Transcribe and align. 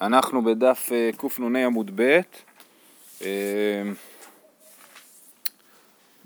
אנחנו 0.00 0.44
בדף 0.44 0.88
אה, 0.92 1.10
קנ" 1.16 1.56
עמוד 1.56 1.90
ב', 1.94 2.20
אה, 3.22 3.82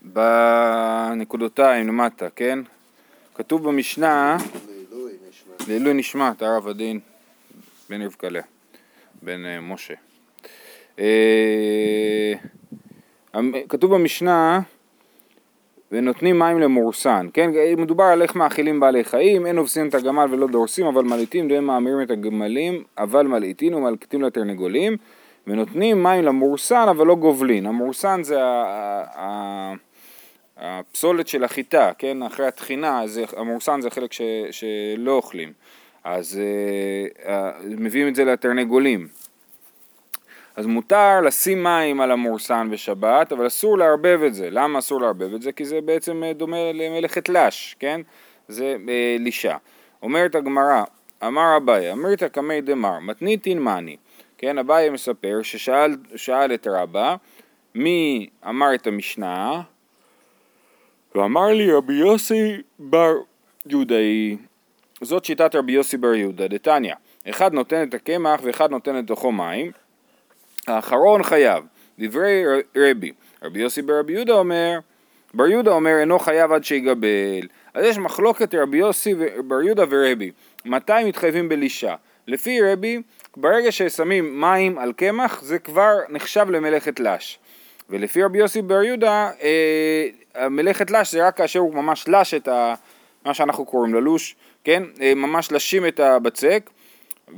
בנקודותיים 0.03 1.89
למטה, 1.89 2.31
כן? 2.37 2.59
כתוב 3.35 3.69
במשנה, 3.69 4.37
לעילוי 5.69 5.95
נשמת 5.95 6.43
הרב 6.43 6.69
הדין 6.69 7.01
בן 7.91 8.03
רבקלה, 8.03 8.41
בן 9.23 9.45
אה, 9.45 9.61
משה. 9.61 9.95
כתוב 13.69 13.95
במשנה 13.95 14.61
ונותנים 15.93 16.39
מים 16.39 16.61
למורסן, 16.61 17.27
כן? 17.33 17.51
מדובר 17.77 18.05
על 18.05 18.23
איך 18.23 18.37
מאכילים 18.37 18.81
בעלי 18.81 19.05
חיים, 19.05 19.47
אין 19.47 19.57
הובסים 19.57 19.89
את 19.89 19.95
הגמל 19.95 20.27
ולא 20.31 20.47
דורסים, 20.47 20.87
אבל 20.87 21.05
מלעיטים 21.05 21.51
והם 21.51 21.65
מאמירים 21.65 22.03
את 22.03 22.11
הגמלים, 22.11 22.85
אבל 22.99 23.27
מלעיטים 23.27 23.75
ומלקטים 23.75 24.23
לתרנגולים, 24.23 24.97
ונותנים 25.47 26.03
מים 26.03 26.25
למורסן 26.25 26.87
אבל 26.91 27.07
לא 27.07 27.15
גובלין. 27.15 27.67
המורסן 27.67 28.23
זה 28.23 28.41
הפסולת 30.57 31.29
של 31.29 31.45
החיטה, 31.45 31.91
כן? 31.99 32.23
אחרי 32.23 32.47
הטחינה, 32.47 33.05
המורסן 33.37 33.81
זה 33.81 33.91
חלק 33.91 34.13
ש, 34.13 34.23
שלא 34.51 35.13
אוכלים. 35.13 35.53
אז 36.05 36.41
uh, 36.41 37.27
uh, 37.27 37.31
מביאים 37.67 38.09
את 38.09 38.15
זה 38.15 38.25
לתרנגולים. 38.25 39.09
אז 40.57 40.67
מותר 40.67 41.21
לשים 41.21 41.63
מים 41.63 42.01
על 42.01 42.11
המורסן 42.11 42.69
בשבת, 42.71 43.33
אבל 43.33 43.47
אסור 43.47 43.79
לערבב 43.79 44.21
את 44.27 44.35
זה. 44.35 44.51
למה 44.51 44.79
אסור 44.79 45.01
לערבב 45.01 45.35
את 45.35 45.43
זה? 45.43 45.53
כי 45.53 45.65
זה 45.65 45.81
בעצם 45.81 46.25
אה, 46.25 46.33
דומה 46.33 46.73
למלאכת 46.75 47.29
לש, 47.29 47.77
כן? 47.79 48.01
זה 48.49 48.77
אה, 48.89 49.17
לישה. 49.19 49.57
אומרת 50.03 50.35
הגמרא, 50.35 50.85
אמר 51.27 51.57
אביי, 51.57 51.93
אמרת 51.93 52.23
קמי 52.23 52.61
דמר, 52.61 52.99
מתניתין 52.99 53.59
מאני. 53.59 53.97
כן, 54.39 54.59
אביי 54.59 54.91
מספר 54.91 55.43
ששאל 55.43 56.55
את 56.55 56.67
רבא, 56.71 57.17
מי 57.75 58.29
אמר 58.49 58.75
את 58.75 58.87
המשנה? 58.87 59.63
ואמר 61.15 61.47
לי 61.47 61.73
רבי 61.73 61.95
יוסי 61.95 62.57
בר 62.79 63.13
יהודאי, 63.67 64.37
זאת 65.01 65.25
שיטת 65.25 65.55
רבי 65.55 65.73
יוסי 65.73 65.97
בר 65.97 66.15
יהודה, 66.15 66.49
דתניא, 66.49 66.95
אחד 67.29 67.53
נותן 67.53 67.89
את 67.89 67.95
הקמח 67.95 68.41
ואחד 68.43 68.71
נותן 68.71 68.97
לתוכו 68.97 69.33
מים, 69.33 69.71
האחרון 70.69 71.23
חייב. 71.23 71.65
דברי 71.99 72.45
רבי, 72.77 73.13
רבי 73.43 73.61
יוסי 73.61 73.83
ברבי 73.83 74.13
יהודה 74.13 74.33
אומר, 74.33 74.79
בר 75.35 75.47
יהודה 75.47 75.71
אומר 75.71 75.99
אינו 76.01 76.19
חייב 76.19 76.53
עד 76.53 76.65
שיגבל. 76.65 77.49
אז 77.75 77.85
יש 77.85 77.99
מחלוקת 77.99 78.55
רבי 78.55 78.77
יוסי 78.77 79.15
בר 79.47 79.63
יהודה 79.63 79.85
ורבי, 79.91 80.31
מתי 80.65 81.05
מתחייבים 81.05 81.49
בלישה? 81.49 81.95
לפי 82.27 82.61
רבי, 82.63 83.03
ברגע 83.37 83.73
ששמים 83.73 84.41
מים 84.41 84.79
על 84.79 84.93
קמח 84.93 85.43
זה 85.43 85.59
כבר 85.59 85.95
נחשב 86.09 86.47
למלאכת 86.51 87.01
לש. 87.01 87.39
ולפי 87.91 88.23
רבי 88.23 88.39
יוסי 88.39 88.63
בר 88.63 88.83
יהודה, 88.83 89.31
אה, 89.43 90.49
מלאכת 90.49 90.91
לש 90.91 91.13
זה 91.13 91.27
רק 91.27 91.37
כאשר 91.37 91.59
הוא 91.59 91.75
ממש 91.75 92.09
לש 92.09 92.35
את 92.35 92.49
ה... 92.49 92.75
מה 93.25 93.35
שאנחנו 93.35 93.65
קוראים 93.65 93.95
ללוש, 93.95 94.37
כן? 94.65 94.83
אה, 95.01 95.15
ממש 95.15 95.53
לשים 95.53 95.87
את 95.87 96.01
הבצק. 96.01 96.71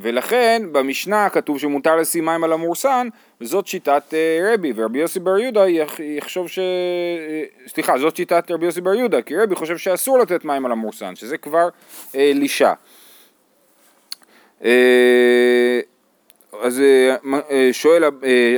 ולכן 0.00 0.62
במשנה 0.72 1.28
כתוב 1.28 1.58
שמותר 1.58 1.96
לשים 1.96 2.24
מים 2.24 2.44
על 2.44 2.52
המורסן 2.52 3.08
וזאת 3.40 3.66
שיטת 3.66 4.14
אה, 4.14 4.52
רבי 4.54 4.72
ורבי 4.76 4.98
יוסי 4.98 5.20
בר 5.20 5.38
יהודה 5.38 5.64
יחשוב 5.98 6.48
ש... 6.48 6.58
אה, 6.58 7.44
סליחה 7.66 7.98
זאת 7.98 8.16
שיטת 8.16 8.50
רבי 8.50 8.66
יוסי 8.66 8.80
בר 8.80 8.94
יהודה 8.94 9.22
כי 9.22 9.36
רבי 9.36 9.54
חושב 9.54 9.78
שאסור 9.78 10.18
לתת 10.18 10.44
מים 10.44 10.66
על 10.66 10.72
המורסן 10.72 11.16
שזה 11.16 11.38
כבר 11.38 11.68
אה, 12.14 12.32
לישה 12.34 12.72
אה, 14.64 15.80
אז 16.62 16.80
אה, 16.80 17.16
אה 17.50 17.68
שואל 17.72 18.04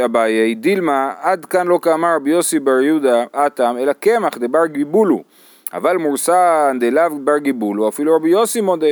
אביי, 0.05 0.55
דילמה, 0.55 1.13
עד 1.21 1.45
כאן 1.45 1.67
לא 1.67 1.79
כאמר 1.83 2.15
רבי 2.17 2.31
יוסי 2.31 2.59
בר 2.59 2.81
יהודה 2.81 3.25
אטם, 3.33 3.77
אלא 3.81 3.93
קמח 3.93 4.39
דבר 4.39 4.67
גיבולו, 4.67 5.23
אבל 5.73 5.97
מורסן 5.97 6.77
דלאו 6.81 7.19
בר 7.25 7.39
גיבולו, 7.39 7.89
אפילו 7.89 8.17
רבי 8.17 8.29
יוסי 8.29 8.61
מודה. 8.61 8.87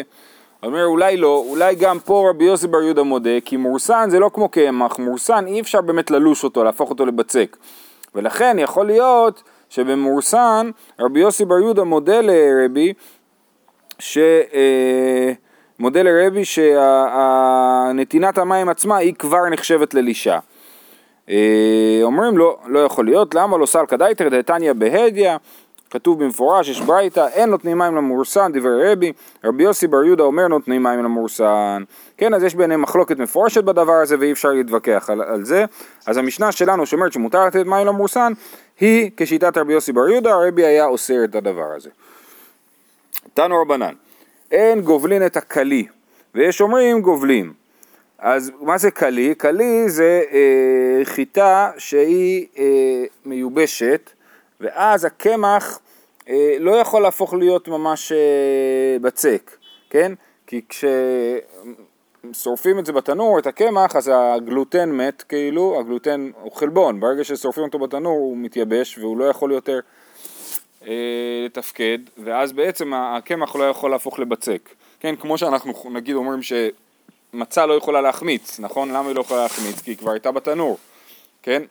אומר 0.64 0.84
אולי 0.84 1.16
לא, 1.16 1.44
אולי 1.48 1.74
גם 1.74 1.98
פה 1.98 2.30
רבי 2.30 2.44
יוסי 2.44 2.66
בר 2.66 2.82
יהודה 2.82 3.02
מודה, 3.02 3.40
כי 3.44 3.56
מורסן 3.56 4.10
זה 4.10 4.18
לא 4.18 4.30
כמו 4.34 4.48
קמח, 4.48 4.98
מורסן 4.98 5.46
אי 5.46 5.60
אפשר 5.60 5.80
באמת 5.80 6.10
ללוש 6.10 6.44
אותו, 6.44 6.64
להפוך 6.64 6.90
אותו 6.90 7.06
לבצק. 7.06 7.56
ולכן 8.14 8.56
יכול 8.58 8.86
להיות 8.86 9.42
שבמורסן 9.68 10.70
רבי 11.00 11.20
יוסי 11.20 11.44
בר 11.44 11.58
יהודה 11.58 11.84
מודה 11.84 12.20
לרבי, 12.20 12.92
ש... 13.98 14.18
אה, 14.54 15.32
מודה 15.78 16.02
לרבי 16.02 16.42
שנתינת 16.44 18.38
המים 18.38 18.68
עצמה 18.68 18.96
היא 18.96 19.14
כבר 19.14 19.48
נחשבת 19.50 19.94
ללישה. 19.94 20.38
אה, 21.28 22.00
אומרים 22.02 22.38
לו, 22.38 22.56
לא, 22.66 22.72
לא 22.72 22.78
יכול 22.78 23.04
להיות, 23.04 23.34
למה 23.34 23.58
לא 23.58 23.66
סלקא 23.66 23.96
דייתר 23.96 24.28
דתניא 24.28 24.72
בהדיא 24.72 25.30
כתוב 25.90 26.24
במפורש, 26.24 26.68
יש 26.68 26.80
ברייתא, 26.80 27.26
אין 27.32 27.50
נותנים 27.50 27.78
מים 27.78 27.96
למורסן, 27.96 28.52
דברי 28.52 28.92
רבי, 28.92 29.12
רבי 29.44 29.62
יוסי 29.62 29.86
בר 29.86 30.04
יהודה 30.04 30.22
אומר 30.22 30.48
נותנים 30.48 30.82
מים 30.82 31.04
למורסן. 31.04 31.82
כן, 32.16 32.34
אז 32.34 32.42
יש 32.42 32.54
ביניהם 32.54 32.82
מחלוקת 32.82 33.18
מפורשת 33.18 33.64
בדבר 33.64 33.92
הזה 33.92 34.16
ואי 34.20 34.32
אפשר 34.32 34.48
להתווכח 34.48 35.10
על, 35.10 35.22
על 35.22 35.44
זה. 35.44 35.64
אז 36.06 36.16
המשנה 36.16 36.52
שלנו 36.52 36.86
שאומרת 36.86 37.12
שמותר 37.12 37.46
לתת 37.46 37.66
מים 37.66 37.86
למורסן, 37.86 38.32
היא 38.80 39.10
כשיטת 39.16 39.56
רבי 39.56 39.72
יוסי 39.72 39.92
בר 39.92 40.08
יהודה, 40.08 40.34
הרבי 40.34 40.64
היה 40.64 40.86
אוסר 40.86 41.24
את 41.24 41.34
הדבר 41.34 41.72
הזה. 41.76 41.90
תנו 43.34 43.62
רבנן, 43.62 43.94
אין 44.50 44.80
גובלין 44.80 45.26
את 45.26 45.36
הכלי, 45.36 45.86
ויש 46.34 46.60
אומרים 46.60 47.00
גובלים. 47.00 47.52
אז 48.18 48.52
מה 48.60 48.78
זה 48.78 48.90
כלי? 48.90 49.34
כלי 49.40 49.88
זה 49.88 50.22
אה, 50.32 51.04
חיטה 51.04 51.70
שהיא 51.78 52.46
אה, 52.58 53.04
מיובשת, 53.24 54.10
ואז 54.64 55.04
הקמח 55.04 55.78
אה, 56.28 56.56
לא 56.60 56.70
יכול 56.70 57.02
להפוך 57.02 57.34
להיות 57.34 57.68
ממש 57.68 58.12
אה, 58.12 58.96
בצק, 59.00 59.56
כן? 59.90 60.12
כי 60.46 60.60
כששורפים 62.32 62.78
את 62.78 62.86
זה 62.86 62.92
בתנור, 62.92 63.38
את 63.38 63.46
הקמח, 63.46 63.96
אז 63.96 64.10
הגלוטן 64.14 64.90
מת 64.90 65.22
כאילו, 65.22 65.80
הגלוטן 65.80 66.30
הוא 66.42 66.52
חלבון, 66.52 67.00
ברגע 67.00 67.24
ששורפים 67.24 67.64
אותו 67.64 67.78
בתנור 67.78 68.18
הוא 68.18 68.36
מתייבש 68.36 68.98
והוא 68.98 69.16
לא 69.16 69.24
יכול 69.24 69.52
יותר 69.52 69.80
אה, 70.86 70.92
לתפקד, 71.46 71.98
ואז 72.24 72.52
בעצם 72.52 72.94
הקמח 72.94 73.56
לא 73.56 73.64
יכול 73.64 73.90
להפוך 73.90 74.18
לבצק, 74.18 74.68
כן? 75.00 75.16
כמו 75.16 75.38
שאנחנו 75.38 75.72
נגיד 75.90 76.16
אומרים 76.16 76.40
שמצה 76.42 77.66
לא 77.66 77.74
יכולה 77.74 78.00
להחמיץ, 78.00 78.60
נכון? 78.60 78.88
למה 78.88 79.08
היא 79.08 79.16
לא 79.16 79.20
יכולה 79.20 79.42
להחמיץ? 79.42 79.80
כי 79.80 79.90
היא 79.90 79.96
כבר 79.96 80.10
הייתה 80.10 80.32
בתנור, 80.32 80.78
כן? 81.42 81.62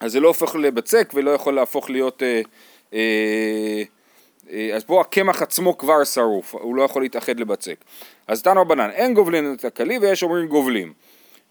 אז 0.00 0.12
זה 0.12 0.20
לא 0.20 0.28
הופך 0.28 0.54
לבצק 0.54 1.12
ולא 1.14 1.30
יכול 1.30 1.54
להפוך 1.54 1.90
להיות... 1.90 2.22
אה, 2.22 2.40
אה, 2.94 3.82
אה, 4.52 4.70
אז 4.76 4.84
פה 4.84 5.00
הקמח 5.00 5.42
עצמו 5.42 5.78
כבר 5.78 6.04
שרוף, 6.04 6.54
הוא 6.54 6.76
לא 6.76 6.82
יכול 6.82 7.02
להתאחד 7.02 7.40
לבצק. 7.40 7.76
אז 8.26 8.42
תנו 8.42 8.60
רבנן, 8.60 8.90
אין 8.90 9.14
גובלין 9.14 9.54
את 9.54 9.64
הכלי 9.64 9.98
ויש 9.98 10.22
אומרים 10.22 10.46
גובלים. 10.46 10.92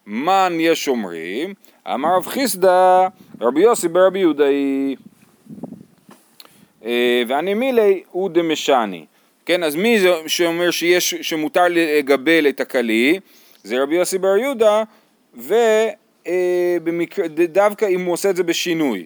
מן 0.07 0.57
יש 0.59 0.87
אומרים? 0.87 1.53
אמר 1.93 2.15
רב 2.15 2.27
חיסדא, 2.27 3.07
רבי 3.41 3.61
יוסי 3.61 3.87
ברבי 3.87 4.19
יהודאי. 4.19 4.95
אה, 6.85 7.23
ואני 7.27 7.53
מילי 7.53 8.03
הוא 8.11 8.29
דמשני. 8.29 9.05
כן, 9.45 9.63
אז 9.63 9.75
מי 9.75 9.99
זה 9.99 10.13
שאומר 10.27 10.71
שיש, 10.71 11.15
שמותר 11.15 11.63
לגבל 11.69 12.49
את 12.49 12.59
הכלי? 12.59 13.19
זה 13.63 13.83
רבי 13.83 13.95
יוסי 13.95 14.17
בר 14.17 14.37
יהודה, 14.37 14.83
ודווקא 17.35 17.85
אם 17.85 18.05
הוא 18.05 18.13
עושה 18.13 18.29
את 18.29 18.35
זה 18.35 18.43
בשינוי. 18.43 19.05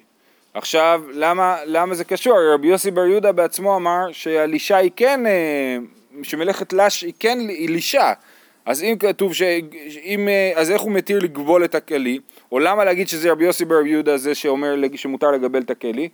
עכשיו, 0.53 1.03
למה, 1.13 1.57
למה 1.65 1.95
זה 1.95 2.03
קשור? 2.03 2.53
רבי 2.53 2.67
יוסי 2.67 2.91
בר 2.91 3.05
יהודה 3.05 3.31
בעצמו 3.31 3.75
אמר 3.75 4.11
שהלישה 4.11 4.77
היא 4.77 4.91
כן, 4.95 5.25
אה, 5.25 5.77
שמלאכת 6.23 6.73
לש 6.73 7.01
היא 7.01 7.13
כן 7.19 7.37
לישה. 7.47 8.13
אז 8.65 8.83
אם 8.83 8.95
כתוב 8.99 9.33
ש... 9.33 9.41
אם, 10.03 10.27
אה, 10.27 10.51
אז 10.55 10.71
איך 10.71 10.81
הוא 10.81 10.91
מתיר 10.91 11.19
לגבול 11.19 11.65
את 11.65 11.75
הכלי? 11.75 12.19
או 12.51 12.59
למה 12.59 12.85
להגיד 12.85 13.07
שזה 13.07 13.31
רבי 13.31 13.45
יוסי 13.45 13.65
בר 13.65 13.85
יהודה 13.85 14.17
זה 14.17 14.35
שאומר 14.35 14.75
שמותר 14.95 15.31
לגבל 15.31 15.61
את 15.61 15.69
הכלי? 15.69 16.09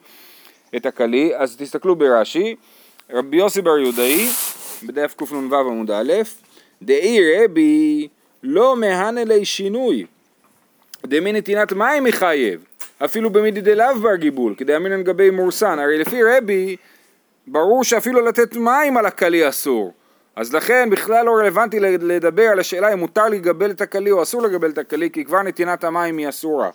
את 0.75 0.85
הכלי? 0.85 1.31
אז 1.35 1.55
תסתכלו 1.57 1.95
ברש"י, 1.95 2.55
רבי 3.09 3.37
יוסי 3.37 3.61
בר 3.61 3.77
יהודאי, 3.77 4.27
בדף 4.83 5.13
קנ"ו 5.17 5.55
עמוד 5.55 5.91
א', 5.91 6.13
דאי 6.81 7.19
רבי 7.35 8.07
לא 8.43 8.75
מהנה 8.75 9.23
לי 9.23 9.45
שינוי, 9.45 10.05
דמי 11.05 11.33
נתינת 11.33 11.73
מים 11.73 12.03
מחייב. 12.03 12.65
אפילו 13.05 13.29
במידי 13.29 13.61
דלאו 13.61 13.99
בר 13.99 14.15
גיבול, 14.15 14.53
כדי 14.57 14.75
אמינן 14.75 15.03
גבי 15.03 15.29
מורסן, 15.29 15.79
הרי 15.79 15.97
לפי 15.97 16.23
רבי, 16.23 16.75
ברור 17.47 17.83
שאפילו 17.83 18.21
לתת 18.21 18.55
מים 18.55 18.97
על 18.97 19.05
הכלי 19.05 19.49
אסור. 19.49 19.93
אז 20.35 20.53
לכן 20.53 20.89
בכלל 20.89 21.25
לא 21.25 21.31
רלוונטי 21.31 21.79
לדבר 21.79 22.43
על 22.43 22.59
השאלה 22.59 22.93
אם 22.93 22.99
מותר 22.99 23.27
לגבל 23.29 23.71
את 23.71 23.81
הכלי 23.81 24.11
או 24.11 24.23
אסור 24.23 24.41
לגבל 24.41 24.69
את 24.69 24.77
הכלי, 24.77 25.09
כי 25.09 25.25
כבר 25.25 25.41
נתינת 25.41 25.83
המים 25.83 26.17
היא 26.17 26.29
אסורה. 26.29 26.69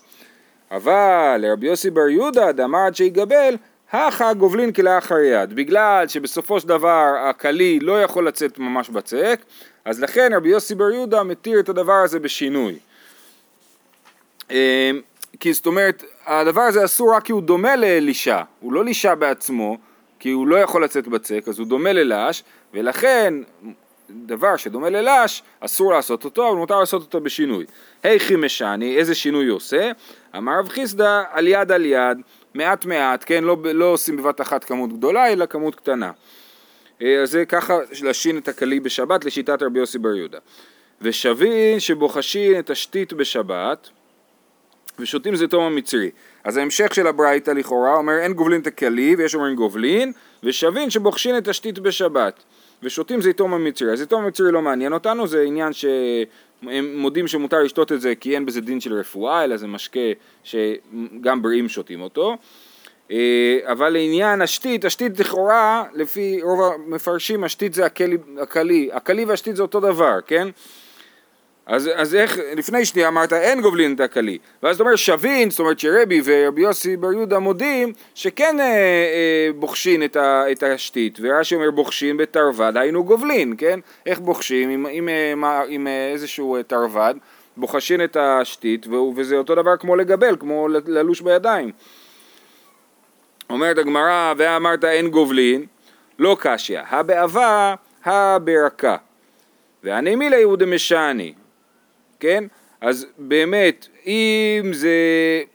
אבל 0.71 1.37
לרבי 1.39 1.67
יוסי 1.67 1.91
בר 1.91 2.09
יהודה, 2.09 2.53
דאמר 2.53 2.79
עד 2.79 2.95
שיגבל, 2.95 3.57
הכא 3.93 4.33
גובלין 4.33 4.73
כלאחר 4.73 5.19
יד, 5.19 5.55
בגלל 5.55 6.09
שבסופו 6.09 6.61
של 6.61 6.69
דבר 6.69 7.15
הכלי 7.31 7.79
לא 7.81 8.03
יכול 8.03 8.29
לצאת 8.29 8.59
ממש 8.59 8.89
בצק, 8.91 9.41
אז 9.85 10.01
לכן 10.01 10.33
רבי 10.35 10.49
יוסי 10.49 10.75
בר 10.75 10.91
יהודה 10.91 11.23
מתיר 11.23 11.61
את 11.61 11.69
הדבר 11.69 11.93
הזה 12.05 12.19
בשינוי. 12.19 12.79
אמ, 14.51 15.01
כי 15.41 15.53
זאת 15.53 15.67
אומרת, 15.67 16.05
הדבר 16.27 16.61
הזה 16.61 16.85
אסור 16.85 17.15
רק 17.15 17.25
כי 17.25 17.33
הוא 17.33 17.43
דומה 17.43 17.77
לאלישע, 17.77 18.43
הוא 18.61 18.73
לא 18.73 18.85
לישע 18.85 19.15
בעצמו, 19.15 19.79
כי 20.19 20.31
הוא 20.31 20.47
לא 20.47 20.57
יכול 20.57 20.85
לצאת 20.85 21.09
בצק, 21.09 21.45
אז 21.49 21.59
הוא 21.59 21.67
דומה 21.67 21.93
ללש, 21.93 22.45
ולכן 22.75 23.35
דבר 24.11 24.57
שדומה 24.57 24.91
ללש, 24.91 25.43
אסור 25.61 25.93
לעשות 25.93 26.25
אותו, 26.25 26.49
אבל 26.49 26.57
מותר 26.57 26.81
לעשות 26.81 27.03
אותו 27.03 27.21
בשינוי. 27.21 27.65
היכי 28.03 28.37
משני, 28.37 28.97
איזה 28.97 29.15
שינוי 29.15 29.47
הוא 29.47 29.57
עושה? 29.57 29.91
אמר 30.37 30.59
רב 30.59 30.69
חיסדא, 30.69 31.23
על 31.31 31.47
יד 31.47 31.73
על 31.73 31.87
יד, 31.87 32.19
מעט 32.55 32.85
מעט, 32.85 33.25
כן, 33.27 33.45
לא, 33.45 33.57
לא 33.65 33.85
עושים 33.85 34.17
בבת 34.17 34.41
אחת 34.41 34.65
כמות 34.65 34.93
גדולה, 34.93 35.33
אלא 35.33 35.47
כמות 35.47 35.75
קטנה. 35.75 36.11
אה, 37.03 37.23
אז 37.23 37.31
זה 37.31 37.45
ככה 37.45 37.79
לשין 38.03 38.39
את 38.39 38.49
הכלי 38.49 38.81
בשבת 38.81 39.25
לשיטת 39.25 39.63
רבי 39.63 39.79
יוסי 39.79 39.99
בר 39.99 40.15
יהודה. 40.15 40.39
ושבין 41.01 41.81
שבוחשין 41.81 42.59
את 42.59 42.71
השתית 42.71 43.13
בשבת, 43.13 43.89
ושותים 45.01 45.37
זיתום 45.37 45.65
המצרי. 45.65 46.11
אז 46.45 46.57
ההמשך 46.57 46.95
של 46.95 47.07
הברייתא 47.07 47.51
לכאורה 47.51 47.97
אומר 47.97 48.19
אין 48.19 48.33
גובלין 48.33 48.61
את 48.61 48.67
הכלי 48.67 49.15
ויש 49.19 49.35
אומרים 49.35 49.57
גובלין 49.57 50.13
ושבין 50.43 50.91
שבוחשין 50.91 51.39
את 51.39 51.49
השתית 51.49 51.79
בשבת 51.79 52.43
ושותים 52.83 53.21
זיתום 53.21 53.55
המצרי. 53.55 53.93
הזיתום 53.93 54.25
המצרי 54.25 54.53
לא 54.53 54.63
מעניין 54.63 54.93
אותנו 54.93 55.27
זה 55.27 55.43
עניין 55.43 55.73
שהם 55.73 56.97
מודים 56.97 57.29
שמותר 57.29 57.63
לשתות 57.63 57.93
את 57.93 58.01
זה 58.01 58.15
כי 58.15 58.35
אין 58.35 58.47
בזה 58.47 58.61
דין 58.61 58.81
של 58.81 58.95
רפואה 58.95 59.45
אלא 59.45 59.57
זה 59.57 59.67
משקה 59.67 60.01
שגם 60.45 61.43
בריאים 61.43 61.69
שותים 61.69 62.01
אותו 62.01 62.37
אה, 63.11 63.59
אבל 63.65 63.89
לעניין 63.89 64.43
השתית, 64.43 64.85
השתית 64.85 65.21
לכאורה 65.21 65.85
לפי 65.95 66.43
רוב 66.43 66.61
המפרשים 66.63 67.45
השתית 67.45 67.75
זה 67.75 67.87
הכלי, 67.87 68.91
הכלי 68.93 69.25
והשתית 69.25 69.57
זה 69.57 69.63
אותו 69.63 69.81
דבר, 69.81 70.19
כן? 70.27 70.49
אז, 71.67 71.91
אז 71.95 72.15
איך, 72.15 72.39
לפני 72.57 72.85
שנייה 72.85 73.09
אמרת 73.09 73.33
אין 73.33 73.61
גובלין 73.61 73.95
את 73.95 74.01
הכלי, 74.01 74.39
ואז 74.63 74.75
אתה 74.77 74.85
אומר 74.85 74.97
שווין, 74.97 75.51
זאת 75.51 75.61
אומרת 75.61 75.79
שרבי 75.79 76.21
ורבי 76.25 76.63
יוסי 76.63 76.97
בר 76.97 77.13
יהודה 77.13 77.39
מודים 77.39 77.93
שכן 78.15 78.61
אה, 78.61 78.65
אה, 78.65 79.49
בוחשין 79.57 80.05
את, 80.05 80.17
ה, 80.17 80.53
את 80.53 80.63
השתית, 80.63 81.19
ורש"י 81.23 81.55
אומר 81.55 81.71
בוחשין 81.71 82.17
בתרווד, 82.17 82.77
היינו 82.77 83.05
גובלין, 83.05 83.55
כן? 83.59 83.81
איך 84.07 84.19
בוחשים 84.19 84.71
עם, 84.71 84.87
עם, 84.91 85.09
עם, 85.33 85.45
עם 85.69 85.87
איזשהו 86.13 86.57
תרווד, 86.67 87.17
בוחשין 87.57 88.05
את 88.05 88.17
השתית, 88.17 88.87
וזה 89.17 89.37
אותו 89.37 89.55
דבר 89.55 89.77
כמו 89.77 89.97
לגבל, 89.97 90.37
כמו 90.41 90.69
ללוש 90.87 91.21
בידיים. 91.21 91.71
אומרת 93.51 93.79
הגמרא, 93.79 94.35
ואמרת 94.37 94.85
אין 94.85 95.09
גובלין, 95.09 95.67
לא 96.19 96.37
קשיא, 96.41 96.81
הבאבה, 96.89 97.75
הברקה. 98.05 98.97
והנמילה 99.85 100.37
הוא 100.45 100.57
דמשני, 100.57 101.33
כן? 102.21 102.45
אז 102.81 103.07
באמת, 103.19 103.89
אם 104.07 104.71
זה, 104.73 104.91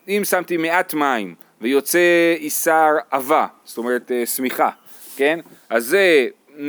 אם 0.08 0.22
שמתי 0.30 0.58
מעט 0.58 0.94
מים 0.94 1.36
ויוצא 1.62 2.00
איסר 2.38 2.92
עבה, 3.12 3.48
זאת 3.66 3.78
אומרת 3.78 4.12
אה, 4.12 4.26
שמיכה, 4.26 4.70
כן? 5.16 5.40
אז 5.70 5.86
זה, 5.86 6.28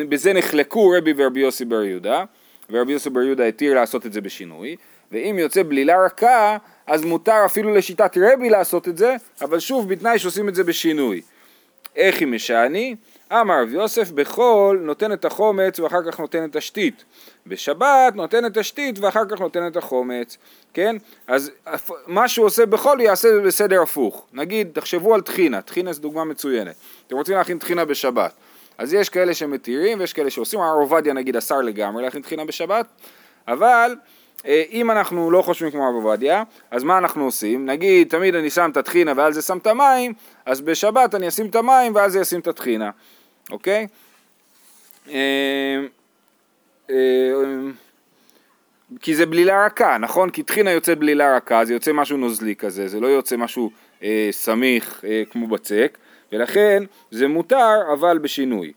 בזה 0.08 0.32
נחלקו 0.32 0.90
רבי 0.98 1.12
ורבי 1.16 1.40
יוסי 1.40 1.64
בר 1.64 1.82
יהודה, 1.82 2.24
ורבי 2.70 2.92
יוסי 2.92 3.10
בר 3.10 3.22
יהודה 3.22 3.46
התיר 3.46 3.74
לעשות 3.74 4.06
את 4.06 4.12
זה 4.12 4.20
בשינוי, 4.20 4.76
ואם 5.12 5.36
יוצא 5.38 5.62
בלילה 5.62 6.04
רכה, 6.04 6.56
אז 6.86 7.04
מותר 7.04 7.42
אפילו 7.44 7.74
לשיטת 7.74 8.18
רבי 8.20 8.50
לעשות 8.50 8.88
את 8.88 8.96
זה, 8.96 9.16
אבל 9.40 9.58
שוב 9.58 9.88
בתנאי 9.88 10.18
שעושים 10.18 10.48
את 10.48 10.54
זה 10.54 10.64
בשינוי. 10.64 11.20
איך 11.96 12.20
היא 12.20 12.28
משעני? 12.28 12.96
אמר 13.32 13.62
רב 13.62 13.72
יוסף 13.72 14.10
בחול 14.10 14.78
נותן 14.78 15.12
את 15.12 15.24
החומץ 15.24 15.80
ואחר 15.80 16.10
כך 16.10 16.20
נותן 16.20 16.44
את 16.44 16.56
השתית. 16.56 17.04
בשבת 17.46 18.14
נותן 18.14 18.46
את 18.46 18.56
השתית 18.56 18.98
ואחר 18.98 19.24
כך 19.28 19.40
נותן 19.40 19.66
את 19.66 19.76
החומץ, 19.76 20.38
כן? 20.74 20.96
אז 21.26 21.50
מה 22.06 22.28
שהוא 22.28 22.46
עושה 22.46 22.66
בחול 22.66 23.00
יעשה 23.00 23.40
בסדר 23.40 23.82
הפוך. 23.82 24.26
נגיד, 24.32 24.68
תחשבו 24.72 25.14
על 25.14 25.20
טחינה, 25.20 25.62
טחינה 25.62 25.92
זו 25.92 26.02
דוגמה 26.02 26.24
מצוינת. 26.24 26.74
אתם 27.06 27.16
רוצים 27.16 27.36
להכין 27.36 27.58
טחינה 27.58 27.84
בשבת. 27.84 28.32
אז 28.78 28.94
יש 28.94 29.08
כאלה 29.08 29.34
שמתירים 29.34 30.00
ויש 30.00 30.12
כאלה 30.12 30.30
שעושים, 30.30 30.60
הרב 30.60 30.78
עובדיה 30.78 31.12
נגיד 31.12 31.36
אסר 31.36 31.60
לגמרי 31.60 32.02
להכין 32.02 32.22
טחינה 32.22 32.44
בשבת, 32.44 32.86
אבל 33.48 33.96
אה, 34.46 34.62
אם 34.70 34.90
אנחנו 34.90 35.30
לא 35.30 35.42
חושבים 35.42 35.70
כמו 35.70 35.86
הרב 35.86 35.94
עובדיה, 35.94 36.42
אז 36.70 36.82
מה 36.82 36.98
אנחנו 36.98 37.24
עושים? 37.24 37.66
נגיד, 37.66 38.08
תמיד 38.08 38.34
אני 38.34 38.50
שם 38.50 38.70
את 38.72 38.76
הטחינה 38.76 39.12
ועל 39.16 39.32
זה 39.32 39.42
שם 39.42 39.58
את 39.58 39.66
המים, 39.66 40.12
אז 40.46 40.60
בשבת 40.60 41.14
אני 41.14 41.28
אשים 41.28 41.46
את 41.46 41.54
המים 41.54 41.94
ועל 41.94 42.10
זה 42.10 42.22
אשים 42.22 42.40
את 42.40 42.46
הטחינה, 42.46 42.90
אוקיי? 43.50 43.86
אה, 45.08 45.86
אה, 46.90 46.96
כי 49.00 49.14
זה 49.14 49.26
בלילה 49.26 49.66
רכה, 49.66 49.98
נכון? 49.98 50.30
כי 50.30 50.42
טחינה 50.42 50.70
יוצאת 50.70 50.98
בלילה 50.98 51.36
רכה, 51.36 51.64
זה 51.64 51.72
יוצא 51.72 51.92
משהו 51.92 52.16
נוזלי 52.16 52.56
כזה, 52.56 52.88
זה 52.88 53.00
לא 53.00 53.06
יוצא 53.06 53.36
משהו 53.36 53.70
אה, 54.02 54.28
סמיך 54.30 55.04
אה, 55.08 55.22
כמו 55.30 55.46
בצק, 55.46 55.98
ולכן 56.32 56.82
זה 57.10 57.28
מותר 57.28 57.92
אבל 57.92 58.18
בשינוי. 58.18 58.72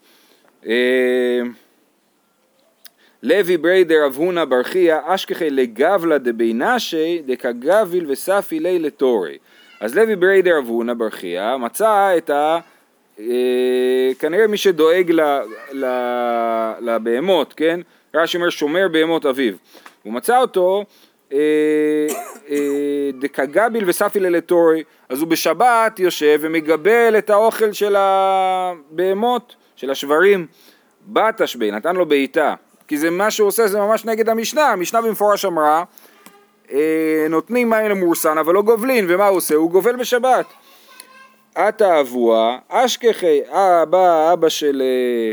אה, 0.66 1.42
לוי 3.24 3.58
בריידר 3.58 4.06
אב 4.06 4.16
הונא 4.16 4.46
ברכיה 4.46 5.00
אשכחי 5.06 5.50
לגבלה 5.50 6.18
דבינשי 6.18 7.22
דקגביל 7.26 8.12
וספי 8.12 8.60
לי 8.60 8.80
לתורי. 8.80 9.38
אז 9.80 9.96
לוי 9.96 10.16
בריידר 10.16 10.58
אב 10.60 10.68
הונא 10.68 10.94
ברכיה 10.94 11.58
מצא 11.58 12.18
את 12.18 12.30
ה... 12.30 12.60
אה, 13.20 14.12
כנראה 14.20 14.48
מי 14.48 14.58
שדואג 14.58 15.12
לבהמות, 16.82 17.54
כן? 17.54 17.80
רש"י 18.16 18.38
אומר 18.38 18.50
שומר 18.50 18.88
בהמות 18.92 19.26
אביו. 19.26 19.54
הוא 20.04 20.14
מצא 20.14 20.40
אותו 20.40 20.86
אה, 21.34 21.38
אה, 22.50 23.10
דקגביל 23.20 23.84
וספי 23.88 24.20
ללטורי, 24.20 24.84
אז 25.10 25.22
הוא 25.22 25.28
בשבת 25.28 26.00
יושב 26.00 26.40
ומגבל 26.42 27.18
את 27.18 27.30
האוכל 27.30 27.72
של 27.72 27.96
הבהמות, 27.98 29.56
של 29.76 29.90
השברים. 29.90 30.48
בתשבי, 31.08 31.72
נתן 31.72 31.96
לו 31.96 32.06
בעיטה. 32.06 32.54
כי 32.88 32.98
זה 32.98 33.10
מה 33.10 33.32
שהוא 33.32 33.48
עושה 33.48 33.68
זה 33.68 33.80
ממש 33.80 34.06
נגד 34.06 34.30
המשנה, 34.30 34.72
המשנה 34.72 35.02
במפורש 35.02 35.46
אמרה 35.46 35.84
נותנים 37.30 37.70
מים 37.70 37.90
למורסן 37.90 38.38
אבל 38.38 38.54
לא 38.54 38.62
גובלין, 38.62 39.06
ומה 39.10 39.28
הוא 39.28 39.38
עושה? 39.38 39.56
הוא 39.56 39.72
גובל 39.72 39.96
בשבת. 39.96 40.46
עתה 41.56 42.00
אבוה, 42.00 42.58
אשכחי, 42.70 43.42
בא 43.90 44.34
אבא 44.34 44.50
של 44.50 44.82
אה, 44.82 45.32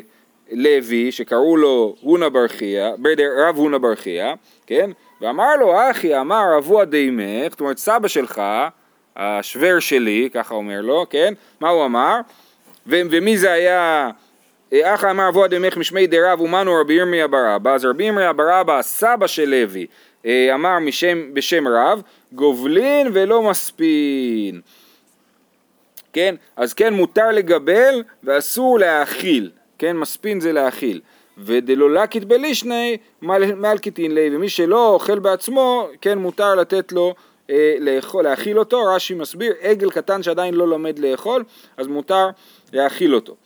לוי, 0.53 1.13
שקראו 1.13 1.57
לו 1.57 1.95
הונה 2.01 2.29
ברכיה, 2.29 2.91
רב 3.39 3.57
הונה 3.57 3.79
ברכיה, 3.79 4.35
כן? 4.67 4.91
ואמר 5.21 5.57
לו, 5.57 5.91
אחי, 5.91 6.21
אמר 6.21 6.45
אבוה 6.59 6.85
דימך, 6.85 7.51
זאת 7.51 7.61
אומרת 7.61 7.79
סבא 7.79 8.09
שלך, 8.09 8.43
השוור 9.17 9.81
שלי, 9.81 10.29
ככה 10.33 10.55
אומר 10.55 10.81
לו, 10.81 11.07
כן? 11.11 11.35
מה 11.61 11.69
הוא 11.69 11.85
אמר? 11.85 12.17
ומי 12.87 13.38
זה 13.38 13.52
היה 13.52 14.11
אחא 14.83 15.11
אמר 15.11 15.29
אבו 15.29 15.47
דמך 15.47 15.76
משמי 15.76 16.07
דרב 16.07 16.40
ומנו 16.40 16.75
רבי 16.81 16.95
ירמיה 16.95 17.26
ברבא, 17.29 17.75
אז 17.75 17.85
רבי 17.85 18.05
ירמיה 18.05 18.33
ברבא, 18.33 18.79
הסבא 18.79 19.26
של 19.26 19.49
לוי, 19.49 19.87
אה, 20.26 20.55
אמר 20.55 20.79
משם, 20.79 21.35
בשם 21.35 21.69
רב, 21.69 22.02
גובלין 22.33 23.09
ולא 23.12 23.43
מספין. 23.43 24.61
כן? 26.16 26.35
אז 26.56 26.75
כן 26.75 26.94
מותר 26.94 27.30
לגבל 27.30 28.02
ואסור 28.25 28.78
להאכיל, 28.78 29.50
כן? 29.78 29.96
מספין 29.96 30.40
זה 30.40 30.52
להאכיל. 30.52 31.00
ודלא 31.38 31.90
לקיט 31.90 32.25
בלישני 32.25 32.96
מלקיטין 33.23 34.14
לי, 34.14 34.37
ומי 34.37 34.49
שלא 34.49 34.88
אוכל 34.88 35.18
בעצמו, 35.18 35.88
כן 36.00 36.18
מותר 36.18 36.54
לתת 36.54 36.92
לו 36.92 37.14
אה, 37.50 37.76
לאכול, 37.80 38.25
להאכיל 38.25 38.58
אותו, 38.58 38.82
רש"י 38.85 39.14
מסביר, 39.14 39.54
עגל 39.61 39.90
קטן 39.90 40.23
שעדיין 40.23 40.54
לא 40.54 40.68
לומד 40.68 40.99
לאכול, 40.99 41.44
אז 41.76 41.87
מותר 41.87 42.28
להאכיל 42.73 43.14
אותו. 43.14 43.37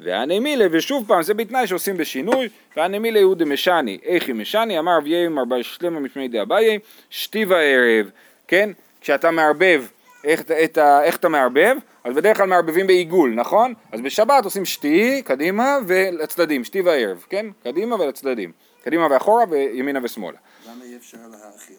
והנמילה, 0.00 0.66
ושוב 0.70 1.04
פעם, 1.08 1.22
זה 1.22 1.34
בתנאי 1.34 1.66
שעושים 1.66 1.96
בשינוי, 1.96 2.48
והנמילה 2.76 3.20
הוא 3.20 3.34
דמשני, 3.34 3.98
איך 4.04 4.26
היא 4.26 4.34
משני, 4.34 4.78
אמר 4.78 4.96
רב 4.96 5.06
יאיר 5.06 5.30
מרבה 5.30 5.62
שלמה 5.62 6.00
משמי 6.00 6.28
דאביי, 6.28 6.78
שתי 7.10 7.44
הערב, 7.50 8.10
כן? 8.48 8.70
כשאתה 9.00 9.30
מערבב, 9.30 9.84
איך, 10.24 10.40
את, 10.40 10.78
איך 10.78 11.16
אתה 11.16 11.28
מערבב? 11.28 11.76
אז 12.04 12.14
בדרך 12.14 12.36
כלל 12.36 12.46
מערבבים 12.46 12.86
בעיגול, 12.86 13.34
נכון? 13.34 13.74
אז 13.92 14.00
בשבת 14.00 14.44
עושים 14.44 14.64
שתי, 14.64 15.22
קדימה 15.24 15.78
ולצדדים, 15.86 16.64
שתי 16.64 16.80
וערב, 16.80 17.24
כן? 17.28 17.46
קדימה 17.64 17.96
ולצדדים. 17.96 18.52
קדימה 18.84 19.06
ואחורה 19.10 19.44
וימינה 19.50 20.00
ושמאלה. 20.02 20.38
למה 20.66 20.84
אי 20.84 20.96
אפשר 20.96 21.18
להאכיל? 21.30 21.76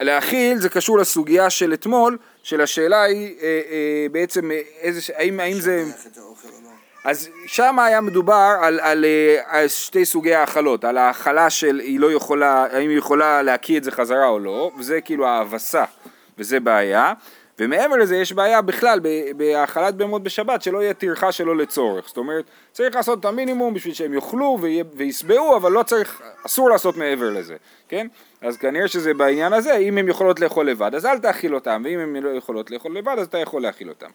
להאכיל 0.00 0.58
זה 0.58 0.68
קשור 0.68 0.98
לסוגיה 0.98 1.50
של 1.50 1.72
אתמול, 1.72 2.18
של 2.42 2.60
השאלה 2.60 3.02
היא 3.02 3.34
אה, 3.42 3.60
אה, 3.70 4.06
בעצם 4.12 4.50
אה, 4.50 4.60
איזה, 4.80 5.00
האם, 5.16 5.40
האם 5.40 5.60
זה... 5.60 5.84
אז 7.04 7.28
שם 7.46 7.78
היה 7.78 8.00
מדובר 8.00 8.56
על, 8.60 8.80
על, 8.80 9.04
אה, 9.04 9.38
על 9.46 9.68
שתי 9.68 10.04
סוגי 10.04 10.34
האכלות, 10.34 10.84
על 10.84 10.98
האכלה 10.98 11.50
של 11.50 11.78
היא 11.78 12.00
לא 12.00 12.12
יכולה, 12.12 12.66
האם 12.72 12.90
היא 12.90 12.98
יכולה 12.98 13.42
להקיא 13.42 13.78
את 13.78 13.84
זה 13.84 13.90
חזרה 13.90 14.28
או 14.28 14.38
לא, 14.38 14.70
וזה 14.78 15.00
כאילו 15.00 15.26
ההאבסה, 15.26 15.84
וזה 16.38 16.60
בעיה, 16.60 17.12
ומעבר 17.58 17.96
לזה 17.96 18.16
יש 18.16 18.32
בעיה 18.32 18.62
בכלל 18.62 19.00
בהאכלת 19.36 19.94
בהמות 19.94 20.22
בשבת 20.22 20.62
שלא 20.62 20.82
יהיה 20.82 20.94
טרחה 20.94 21.32
שלא 21.32 21.56
לצורך, 21.56 22.08
זאת 22.08 22.16
אומרת 22.16 22.44
צריך 22.72 22.96
לעשות 22.96 23.20
את 23.20 23.24
המינימום 23.24 23.74
בשביל 23.74 23.94
שהם 23.94 24.14
יאכלו 24.14 24.58
וישבעו 24.94 25.56
אבל 25.56 25.72
לא 25.72 25.82
צריך, 25.82 26.22
אסור 26.46 26.70
לעשות 26.70 26.96
מעבר 26.96 27.30
לזה, 27.30 27.56
כן? 27.88 28.06
אז 28.40 28.56
כנראה 28.56 28.88
שזה 28.88 29.14
בעניין 29.14 29.52
הזה, 29.52 29.76
אם 29.76 29.98
הן 29.98 30.08
יכולות 30.08 30.40
לאכול 30.40 30.70
לבד 30.70 30.94
אז 30.94 31.06
אל 31.06 31.18
תאכיל 31.18 31.54
אותם 31.54 31.82
ואם 31.84 31.98
הן 31.98 32.16
לא 32.16 32.28
יכולות 32.30 32.70
לאכול 32.70 32.96
לבד 32.96 33.16
אז 33.18 33.26
אתה 33.26 33.38
יכול 33.38 33.62
להאכיל 33.62 33.88
אותם. 33.88 34.10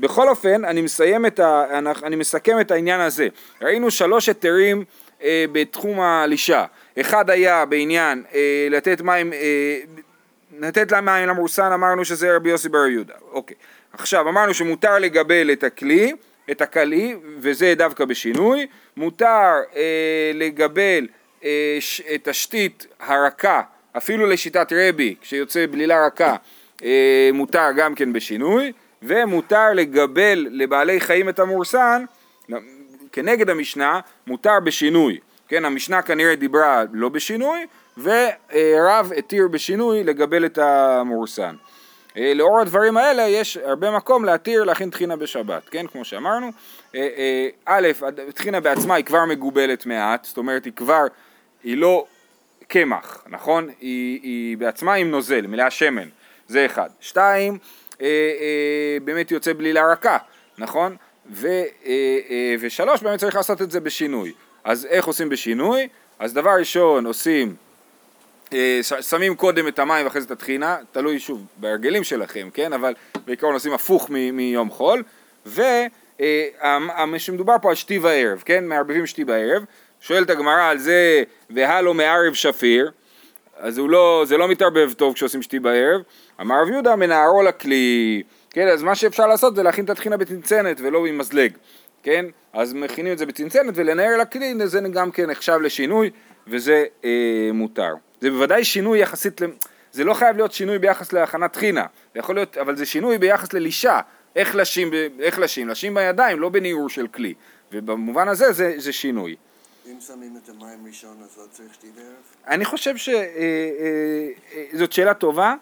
בכל 0.00 0.28
אופן 0.28 0.64
אני 0.64 0.80
מסיים 0.80 1.26
את 1.26 1.40
ה... 1.40 1.64
אני 2.02 2.16
מסכם 2.16 2.60
את 2.60 2.70
העניין 2.70 3.00
הזה, 3.00 3.28
ראינו 3.62 3.90
שלוש 3.90 4.26
היתרים 4.26 4.84
אה, 5.22 5.44
בתחום 5.52 6.00
הלישה, 6.00 6.64
אחד 7.00 7.30
היה 7.30 7.64
בעניין 7.64 8.22
אה, 8.34 8.68
לתת 8.70 9.00
מים 9.00 9.32
אה, 9.32 9.78
לתת 10.58 10.92
לה 10.92 11.00
מים 11.00 11.28
למורסן 11.28 11.72
אמרנו 11.72 12.04
שזה 12.04 12.36
רבי 12.36 12.50
יוסי 12.50 12.68
בר 12.68 12.86
יהודה, 12.86 13.14
אוקיי. 13.32 13.56
עכשיו 13.92 14.28
אמרנו 14.28 14.54
שמותר 14.54 14.98
לגבל 14.98 15.52
את 15.52 15.64
הכלי, 15.64 16.12
את 16.50 16.60
הכלי, 16.60 17.16
וזה 17.38 17.74
דווקא 17.76 18.04
בשינוי, 18.04 18.66
מותר 18.96 19.52
אה, 19.76 20.30
לגבל 20.34 21.06
אה, 21.44 21.76
ש, 21.80 22.00
את 22.14 22.28
השתית 22.28 22.86
הרכה, 23.00 23.62
אפילו 23.96 24.26
לשיטת 24.26 24.72
רבי, 24.72 25.14
כשיוצא 25.20 25.66
בלילה 25.70 26.06
רכה, 26.06 26.36
אה, 26.84 27.30
מותר 27.34 27.66
גם 27.76 27.94
כן 27.94 28.12
בשינוי, 28.12 28.72
ומותר 29.02 29.72
לגבל 29.74 30.46
לבעלי 30.50 31.00
חיים 31.00 31.28
את 31.28 31.38
המורסן, 31.38 32.04
כנגד 33.12 33.50
המשנה, 33.50 34.00
מותר 34.26 34.60
בשינוי. 34.64 35.18
כן, 35.48 35.64
המשנה 35.64 36.02
כנראה 36.02 36.36
דיברה 36.36 36.84
לא 36.92 37.08
בשינוי, 37.08 37.66
ורב 38.02 39.12
התיר 39.16 39.48
בשינוי 39.48 40.04
לגבל 40.04 40.46
את 40.46 40.58
המורסן. 40.58 41.54
אה, 42.16 42.34
לאור 42.34 42.60
הדברים 42.60 42.96
האלה 42.96 43.22
יש 43.22 43.56
הרבה 43.56 43.90
מקום 43.90 44.24
להתיר 44.24 44.64
להכין 44.64 44.90
טחינה 44.90 45.16
בשבת, 45.16 45.68
כן, 45.68 45.86
כמו 45.86 46.04
שאמרנו. 46.04 46.50
אה, 46.94 47.08
אה, 47.16 47.48
א', 47.64 47.88
טחינה 48.34 48.60
בעצמה 48.60 48.94
היא 48.94 49.04
כבר 49.04 49.24
מגובלת 49.24 49.86
מעט, 49.86 50.24
זאת 50.24 50.36
אומרת 50.36 50.64
היא 50.64 50.72
כבר, 50.72 51.06
היא 51.64 51.76
לא 51.76 52.06
קמח, 52.68 53.24
נכון? 53.26 53.68
היא, 53.80 54.20
היא 54.22 54.56
בעצמה 54.56 54.94
עם 54.94 55.10
נוזל, 55.10 55.46
מלאה 55.46 55.70
שמן, 55.70 56.08
זה 56.46 56.66
אחד. 56.66 56.88
שתיים, 57.00 57.58
באמת 59.04 59.30
יוצא 59.30 59.52
בלילה 59.52 59.92
רכה, 59.92 60.18
נכון? 60.58 60.96
ו, 61.30 61.48
ושלוש, 62.60 63.02
באמת 63.02 63.18
צריך 63.20 63.36
לעשות 63.36 63.62
את 63.62 63.70
זה 63.70 63.80
בשינוי. 63.80 64.32
אז 64.64 64.86
איך 64.86 65.06
עושים 65.06 65.28
בשינוי? 65.28 65.88
אז 66.18 66.34
דבר 66.34 66.50
ראשון 66.58 67.06
עושים 67.06 67.54
שמים 68.82 69.34
קודם 69.34 69.68
את 69.68 69.78
המים 69.78 70.06
ואחרי 70.06 70.20
זה 70.20 70.26
את 70.26 70.30
הטחינה, 70.30 70.76
תלוי 70.92 71.18
שוב 71.18 71.46
בהרגלים 71.56 72.04
שלכם, 72.04 72.48
כן? 72.54 72.72
אבל 72.72 72.94
בעיקרון 73.26 73.54
עושים 73.54 73.72
הפוך 73.72 74.10
מיום 74.10 74.70
חול, 74.70 75.02
ושמדובר 75.46 75.66
פה 77.62 77.68
על 77.68 77.74
שתי 77.74 77.98
וערב, 77.98 78.42
כן? 78.44 78.64
מערבבים 78.64 79.06
שתי 79.06 79.24
בערב, 79.24 79.64
שואלת 80.00 80.30
הגמרא 80.30 80.70
על 80.70 80.78
זה 80.78 81.22
והלו 81.50 81.94
מערב 81.94 82.34
שפיר, 82.34 82.90
אז 83.56 83.78
לא, 83.78 84.24
זה 84.26 84.36
לא 84.36 84.48
מתערבב 84.48 84.92
טוב 84.92 85.14
כשעושים 85.14 85.42
שתי 85.42 85.58
בערב, 85.58 86.00
אמר 86.40 86.62
רב 86.62 86.68
יהודה 86.68 86.96
מנערו 86.96 87.42
לכלי, 87.42 88.22
כן? 88.50 88.68
אז 88.68 88.82
מה 88.82 88.94
שאפשר 88.94 89.26
לעשות 89.26 89.56
זה 89.56 89.62
להכין 89.62 89.84
את 89.84 89.90
הטחינה 89.90 90.16
בצנצנת 90.16 90.80
ולא 90.80 91.06
עם 91.06 91.18
מזלג, 91.18 91.52
כן? 92.02 92.26
אז 92.52 92.74
מכינים 92.74 93.12
את 93.12 93.18
זה 93.18 93.26
בצנצנת 93.26 93.74
ולנער 93.76 94.16
לכלי 94.16 94.54
זה 94.64 94.80
גם 94.80 95.10
כן 95.10 95.30
נחשב 95.30 95.58
לשינוי 95.62 96.10
וזה 96.46 96.84
אה, 97.04 97.50
מותר. 97.54 97.94
זה 98.20 98.30
בוודאי 98.30 98.64
שינוי 98.64 98.98
יחסית, 98.98 99.40
זה 99.92 100.04
לא 100.04 100.14
חייב 100.14 100.36
להיות 100.36 100.52
שינוי 100.52 100.78
ביחס 100.78 101.12
להכנת 101.12 101.52
טחינה, 101.52 101.86
זה 102.14 102.18
יכול 102.18 102.34
להיות, 102.34 102.56
אבל 102.56 102.76
זה 102.76 102.86
שינוי 102.86 103.18
ביחס 103.18 103.52
ללישה, 103.52 104.00
איך 104.36 104.56
לשים, 104.56 104.90
איך 105.20 105.38
לשים, 105.38 105.68
לשים 105.68 105.94
בידיים, 105.94 106.40
לא 106.40 106.48
בניעור 106.48 106.88
של 106.88 107.06
כלי, 107.06 107.34
ובמובן 107.72 108.28
הזה 108.28 108.52
זה, 108.52 108.74
זה 108.76 108.92
שינוי. 108.92 109.36
אם 109.86 110.00
שמים 110.00 110.36
את 110.44 110.48
המים 110.48 110.86
ראשון 110.86 111.16
אז 111.22 111.38
לא 111.38 111.44
צריך 111.50 111.74
שתי 111.74 111.86
בערב? 111.94 112.06
אני 112.46 112.64
חושב 112.64 112.96
שזאת 112.96 113.18
אה, 114.72 114.80
אה, 114.80 114.86
שאלה 114.90 115.14
טובה, 115.14 115.54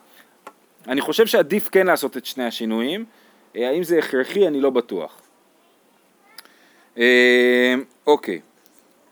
אני 0.88 1.00
חושב 1.00 1.26
שעדיף 1.26 1.68
כן 1.68 1.86
לעשות 1.86 2.16
את 2.16 2.26
שני 2.26 2.44
השינויים, 2.44 3.04
אה, 3.56 3.68
האם 3.68 3.82
זה 3.82 3.98
הכרחי 3.98 4.48
אני 4.48 4.60
לא 4.60 4.70
בטוח. 4.70 5.20
אוקיי. 8.06 8.40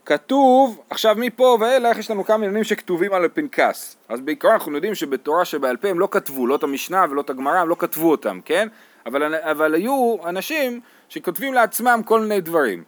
כתוב, 0.07 0.81
עכשיו 0.91 1.17
מפה 1.19 1.59
ואילך 1.61 1.99
יש 1.99 2.11
לנו 2.11 2.25
כמה 2.25 2.37
עניינים 2.37 2.65
שכתובים 2.65 3.13
על 3.13 3.25
הפנקס. 3.25 3.97
אז 4.09 4.21
בעיקרון 4.21 4.53
אנחנו 4.55 4.75
יודעים 4.75 4.95
שבתורה 4.95 5.45
שבעל 5.45 5.77
פה 5.77 5.89
הם 5.89 6.01
לא 6.01 6.09
כתבו, 6.11 6.47
לא 6.47 6.57
את 6.57 6.63
המשנה 6.63 7.05
ולא 7.11 7.21
את 7.21 7.31
הגמרא, 7.31 7.59
הם 7.59 7.69
לא 7.69 7.77
כתבו 7.79 8.11
אותם, 8.11 8.41
כן? 8.45 8.69
אבל, 9.07 9.35
אבל 9.35 9.75
היו 9.75 10.17
אנשים 10.27 10.81
שכותבים 11.09 11.55
לעצמם 11.55 12.01
כל 12.05 12.21
מיני 12.21 12.41
דברים. 12.41 12.83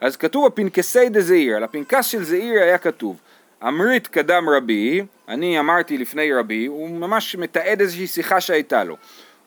אז 0.00 0.16
כתוב 0.16 0.46
הפנקסי 0.46 1.06
זעיר, 1.18 1.56
על 1.56 1.64
הפנקס 1.64 2.06
של 2.06 2.24
זעיר 2.24 2.62
היה 2.62 2.78
כתוב 2.78 3.20
אמרית 3.62 4.06
קדם 4.06 4.48
רבי, 4.48 5.02
אני 5.28 5.60
אמרתי 5.60 5.98
לפני 5.98 6.32
רבי, 6.32 6.66
הוא 6.66 6.88
ממש 6.88 7.36
מתעד 7.36 7.80
איזושהי 7.80 8.06
שיחה 8.06 8.40
שהייתה 8.40 8.84
לו. 8.84 8.96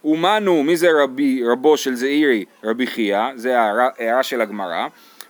אומנו, 0.04 0.64
מי 0.64 0.78
זה 0.78 0.88
רבי, 1.04 1.44
רבו 1.52 1.78
של 1.78 1.96
זעירי? 1.96 2.46
רבי 2.64 2.88
חייא, 2.88 3.22
זה 3.36 3.60
הערה 3.60 4.24
של 4.24 4.42
הגמרא. 4.42 4.88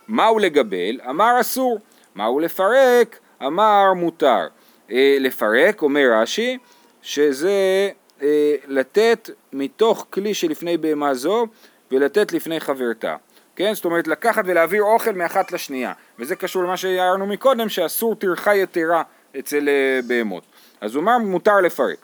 מהו 0.08 0.40
לגבל? 0.40 1.00
אמר 1.10 1.38
אסור. 1.42 1.80
מהו 2.16 2.40
לפרק? 2.40 3.20
אמר 3.46 3.94
מותר. 3.96 4.48
אה, 4.92 5.18
לפרק, 5.20 5.82
אומר 5.82 6.08
רש"י, 6.14 6.58
שזה 7.02 7.90
אה, 8.22 8.56
לתת 8.68 9.30
מתוך 9.54 10.06
כלי 10.10 10.34
שלפני 10.34 10.78
בהמה 10.78 11.14
זו 11.14 11.48
ולתת 11.92 12.34
לפני 12.34 12.60
חברתה. 12.60 13.16
כן? 13.56 13.74
זאת 13.74 13.86
אומרת 13.86 14.08
לקחת 14.08 14.44
ולהעביר 14.48 14.84
אוכל 14.84 15.12
מאחת 15.12 15.52
לשנייה. 15.52 15.94
וזה 16.20 16.36
קשור 16.36 16.64
למה 16.64 16.78
שהערנו 16.78 17.26
מקודם, 17.26 17.70
שאסור 17.70 18.16
טרחה 18.16 18.56
יתרה 18.56 19.04
אצל 19.40 19.70
אה, 19.70 20.00
בהמות. 20.08 20.44
אז 20.82 20.96
הוא 20.96 21.04
אמר 21.04 21.18
מותר 21.18 21.62
לפרק. 21.62 21.98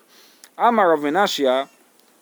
אמר 0.59 0.83
רב 0.93 1.03
מנשיא, 1.03 1.51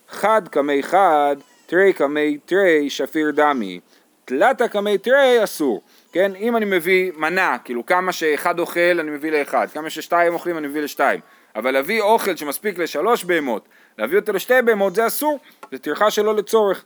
חד 0.09 0.47
קמי 0.47 0.83
חד, 0.83 1.35
תרי 1.65 1.93
קמי 1.93 2.37
תרי, 2.45 2.89
שפיר 2.89 3.31
דמי. 3.31 3.79
תלתה 4.25 4.67
קמי 4.67 4.97
תרי 4.97 5.43
אסור, 5.43 5.81
כן? 6.11 6.31
אם 6.35 6.57
אני 6.57 6.65
מביא 6.65 7.11
מנה, 7.17 7.57
כאילו 7.63 7.85
כמה 7.85 8.11
שאחד 8.11 8.59
אוכל 8.59 8.99
אני 8.99 9.11
מביא 9.11 9.31
לאחד, 9.31 9.67
כמה 9.73 9.89
ששתיים 9.89 10.33
אוכלים 10.33 10.57
אני 10.57 10.67
מביא 10.67 10.81
לשתיים, 10.81 11.19
אבל 11.55 11.71
להביא 11.71 12.01
אוכל 12.01 12.35
שמספיק 12.35 12.77
לשלוש 12.77 13.23
בהמות, 13.23 13.67
להביא 13.97 14.19
אותו 14.19 14.33
לשתי 14.33 14.61
בהמות 14.65 14.95
זה 14.95 15.07
אסור, 15.07 15.39
זה 15.71 15.77
טרחה 15.77 16.11
שלא 16.11 16.35
לצורך. 16.35 16.85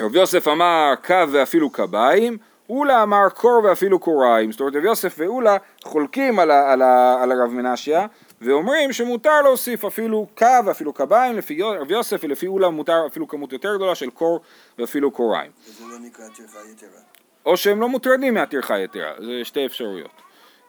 רב 0.00 0.16
יוסף 0.16 0.48
אמר 0.48 0.92
קו 1.06 1.24
ואפילו 1.30 1.70
קביים, 1.70 2.38
אולה 2.68 3.02
אמר 3.02 3.28
קור 3.28 3.64
ואפילו 3.64 3.98
קוריים, 3.98 4.52
זאת 4.52 4.60
אומרת 4.60 4.76
רב 4.76 4.84
יוסף 4.84 5.14
ואולה 5.18 5.56
חולקים 5.84 6.38
על, 6.38 6.50
ה, 6.50 6.72
על, 6.72 6.82
ה, 6.82 7.22
על 7.22 7.32
הרב 7.32 7.50
מנשיה 7.50 8.06
ואומרים 8.40 8.92
שמותר 8.92 9.42
להוסיף 9.42 9.84
אפילו 9.84 10.26
קו 10.38 10.46
ואפילו 10.66 10.92
קביים 10.92 11.36
לפי 11.36 11.62
רב 11.62 11.90
יוסף 11.90 12.20
ולפי 12.22 12.46
אולה 12.46 12.70
מותר 12.70 13.06
אפילו 13.06 13.28
כמות 13.28 13.52
יותר 13.52 13.76
גדולה 13.76 13.94
של 13.94 14.10
קור 14.10 14.40
ואפילו 14.78 15.10
קוריים. 15.10 15.50
וזה 15.68 15.84
לא 15.84 15.98
נקרא 15.98 16.24
טרחה 16.28 16.58
יתרה. 16.72 17.00
או 17.46 17.56
שהם 17.56 17.80
לא 17.80 17.88
מוטרדים 17.88 18.34
מהטרחה 18.34 18.78
יתרה, 18.78 19.12
זה 19.18 19.44
שתי 19.44 19.66
אפשרויות. 19.66 20.10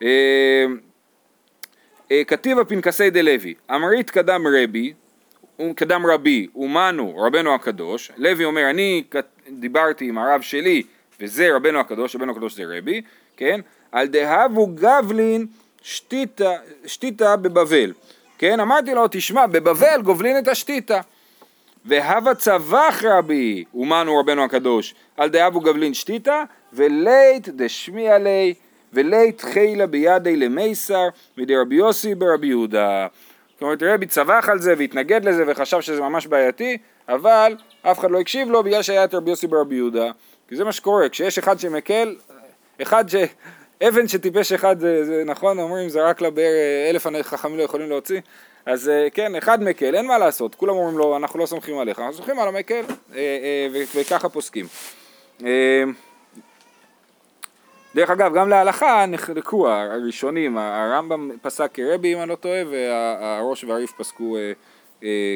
אה, 0.03 0.65
אה, 2.11 2.23
כתיב 2.27 2.59
הפנקסי 2.59 3.09
דלוי, 3.09 3.53
אמרית 3.71 4.09
קדם 4.09 4.43
רבי, 4.47 4.93
קדם 5.75 6.05
רבי, 6.05 6.47
אומנו 6.55 7.17
רבנו 7.17 7.55
הקדוש, 7.55 8.11
לוי 8.17 8.45
אומר 8.45 8.69
אני 8.69 9.03
דיברתי 9.49 10.09
עם 10.09 10.17
הרב 10.17 10.41
שלי 10.41 10.83
וזה 11.19 11.55
רבנו 11.55 11.79
הקדוש, 11.79 12.15
רבנו 12.15 12.31
הקדוש 12.31 12.55
זה 12.55 12.63
רבי, 12.77 13.01
כן? 13.37 13.59
על 13.91 14.07
דהבו 14.07 14.67
גבלין 14.67 15.45
שתיתה, 15.85 16.51
שתיתה 16.85 17.35
בבבל, 17.35 17.93
כן? 18.37 18.59
אמרתי 18.59 18.93
לו, 18.93 19.05
תשמע, 19.11 19.47
בבבל 19.47 20.01
גובלין 20.03 20.37
את 20.37 20.47
השתיתה. 20.47 21.01
והווה 21.85 22.35
צבח 22.35 23.01
רבי, 23.03 23.63
אומנו 23.73 24.17
רבנו 24.19 24.43
הקדוש, 24.43 24.95
על 25.17 25.29
דאבו 25.29 25.59
גבלין 25.59 25.93
שתיתה, 25.93 26.43
ולית 26.73 27.49
דשמיע 27.49 28.17
לי, 28.17 28.53
ולית 28.93 29.41
חילה 29.41 29.87
בידי 29.87 30.35
למייסר, 30.35 31.07
מדרבי 31.37 31.75
יוסי 31.75 32.15
ברבי 32.15 32.47
יהודה. 32.47 33.07
זאת 33.53 33.61
אומרת, 33.61 33.83
רבי 33.83 34.05
צבח 34.05 34.49
על 34.51 34.59
זה 34.59 34.73
והתנגד 34.77 35.25
לזה 35.25 35.43
וחשב 35.47 35.81
שזה 35.81 36.01
ממש 36.01 36.27
בעייתי, 36.27 36.77
אבל 37.09 37.55
אף 37.81 37.99
אחד 37.99 38.11
לא 38.11 38.19
הקשיב 38.19 38.49
לו 38.49 38.63
בגלל 38.63 38.81
שהיה 38.81 39.03
את 39.03 39.13
רבי 39.13 39.29
יוסי 39.29 39.47
ברבי 39.47 39.75
יהודה. 39.75 40.11
כי 40.47 40.55
זה 40.55 40.63
מה 40.63 40.71
שקורה, 40.71 41.09
כשיש 41.09 41.37
אחד 41.37 41.59
שמקל, 41.59 42.15
אחד 42.81 43.09
ש... 43.09 43.15
אבן 43.83 44.07
שטיפש 44.07 44.51
אחד 44.51 44.79
זה, 44.79 45.05
זה 45.05 45.23
נכון, 45.25 45.59
אומרים 45.59 45.89
זה 45.89 46.03
רק 46.03 46.21
לבאר 46.21 46.53
אלף 46.89 47.07
חכמים 47.21 47.57
לא 47.57 47.63
יכולים 47.63 47.89
להוציא, 47.89 48.21
אז 48.65 48.89
אה, 48.89 49.07
כן, 49.13 49.35
אחד 49.35 49.63
מקל, 49.63 49.95
אין 49.95 50.07
מה 50.07 50.17
לעשות, 50.17 50.55
כולם 50.55 50.75
אומרים 50.75 50.97
לו 50.97 51.17
אנחנו 51.17 51.39
לא 51.39 51.45
סומכים 51.45 51.77
עליך, 51.77 51.99
אנחנו 51.99 52.13
סומכים 52.13 52.39
על 52.39 52.47
המקל 52.47 52.83
אה, 53.15 53.17
אה, 53.17 53.83
וככה 53.95 54.29
פוסקים. 54.29 54.65
דרך 57.95 58.09
אגב, 58.09 58.33
גם 58.33 58.49
להלכה 58.49 59.05
נחלקו 59.05 59.69
הראשונים, 59.69 60.57
הרמב"ם 60.57 61.29
פסק 61.41 61.71
כרבי 61.73 62.13
אם 62.13 62.21
אני 62.21 62.29
לא 62.29 62.35
טועה, 62.35 62.61
והראש 62.71 63.63
והריף 63.63 63.91
פסקו 63.97 64.37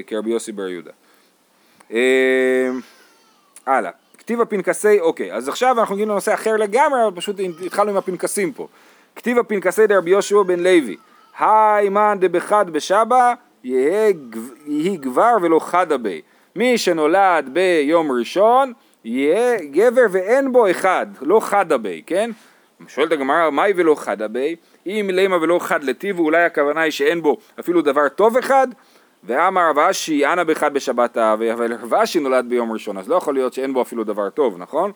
כרבי 0.07 0.29
יוסי 0.29 0.51
בר 0.51 0.67
יהודה. 0.67 0.91
אה, 1.93 2.69
הלאה. 3.65 3.91
כתיב 4.29 4.41
הפנקסי, 4.41 4.99
אוקיי, 4.99 5.33
אז 5.33 5.49
עכשיו 5.49 5.79
אנחנו 5.79 5.95
מגיעים 5.95 6.09
לנושא 6.09 6.33
אחר 6.33 6.55
לגמרי, 6.57 6.99
אבל 7.07 7.15
פשוט 7.15 7.35
התחלנו 7.65 7.91
עם 7.91 7.97
הפנקסים 7.97 8.51
פה. 8.51 8.67
כתיב 9.15 9.39
הפנקסי 9.39 9.87
דרבי 9.87 10.09
יהושע 10.09 10.43
בן 10.43 10.59
לוי, 10.59 10.97
היי 11.39 11.89
מאן 11.89 12.17
דבחד 12.21 12.69
בשבא, 12.69 13.33
יהי 13.63 14.13
גב- 14.13 14.51
יהי 14.65 14.97
גבר 14.97 15.35
ולא 15.41 15.59
חדה 15.59 15.97
בי. 15.97 16.21
מי 16.55 16.77
שנולד 16.77 17.49
ביום 17.53 18.11
ראשון, 18.11 18.73
יהיה 19.05 19.57
גבר 19.71 20.05
ואין 20.11 20.51
בו 20.51 20.71
אחד, 20.71 21.07
לא 21.21 21.39
חדה 21.39 21.77
בי, 21.77 22.01
כן? 22.05 22.31
שואלת 22.87 23.11
הגמרא, 23.11 23.49
מהי 23.49 23.73
ולא 23.75 23.95
חדה 23.95 24.27
בי? 24.27 24.55
אם 24.87 25.09
למה 25.13 25.37
ולא 25.41 25.59
חד 25.61 25.83
לטיב, 25.83 26.19
אולי 26.19 26.43
הכוונה 26.43 26.81
היא 26.81 26.91
שאין 26.91 27.21
בו 27.21 27.37
אפילו 27.59 27.81
דבר 27.81 28.09
טוב 28.09 28.37
אחד? 28.37 28.67
ואמר 29.23 29.69
רב 29.69 29.79
אשי, 29.79 30.25
אנא 30.25 30.43
באחד 30.43 30.73
בשבת 30.73 31.17
האב, 31.17 31.41
אבל 31.41 31.73
רב 31.73 31.93
אשי 31.93 32.19
נולד 32.19 32.45
ביום 32.49 32.71
ראשון, 32.71 32.97
אז 32.97 33.09
לא 33.09 33.15
יכול 33.15 33.33
להיות 33.33 33.53
שאין 33.53 33.73
בו 33.73 33.81
אפילו 33.81 34.03
דבר 34.03 34.29
טוב, 34.29 34.57
נכון? 34.57 34.91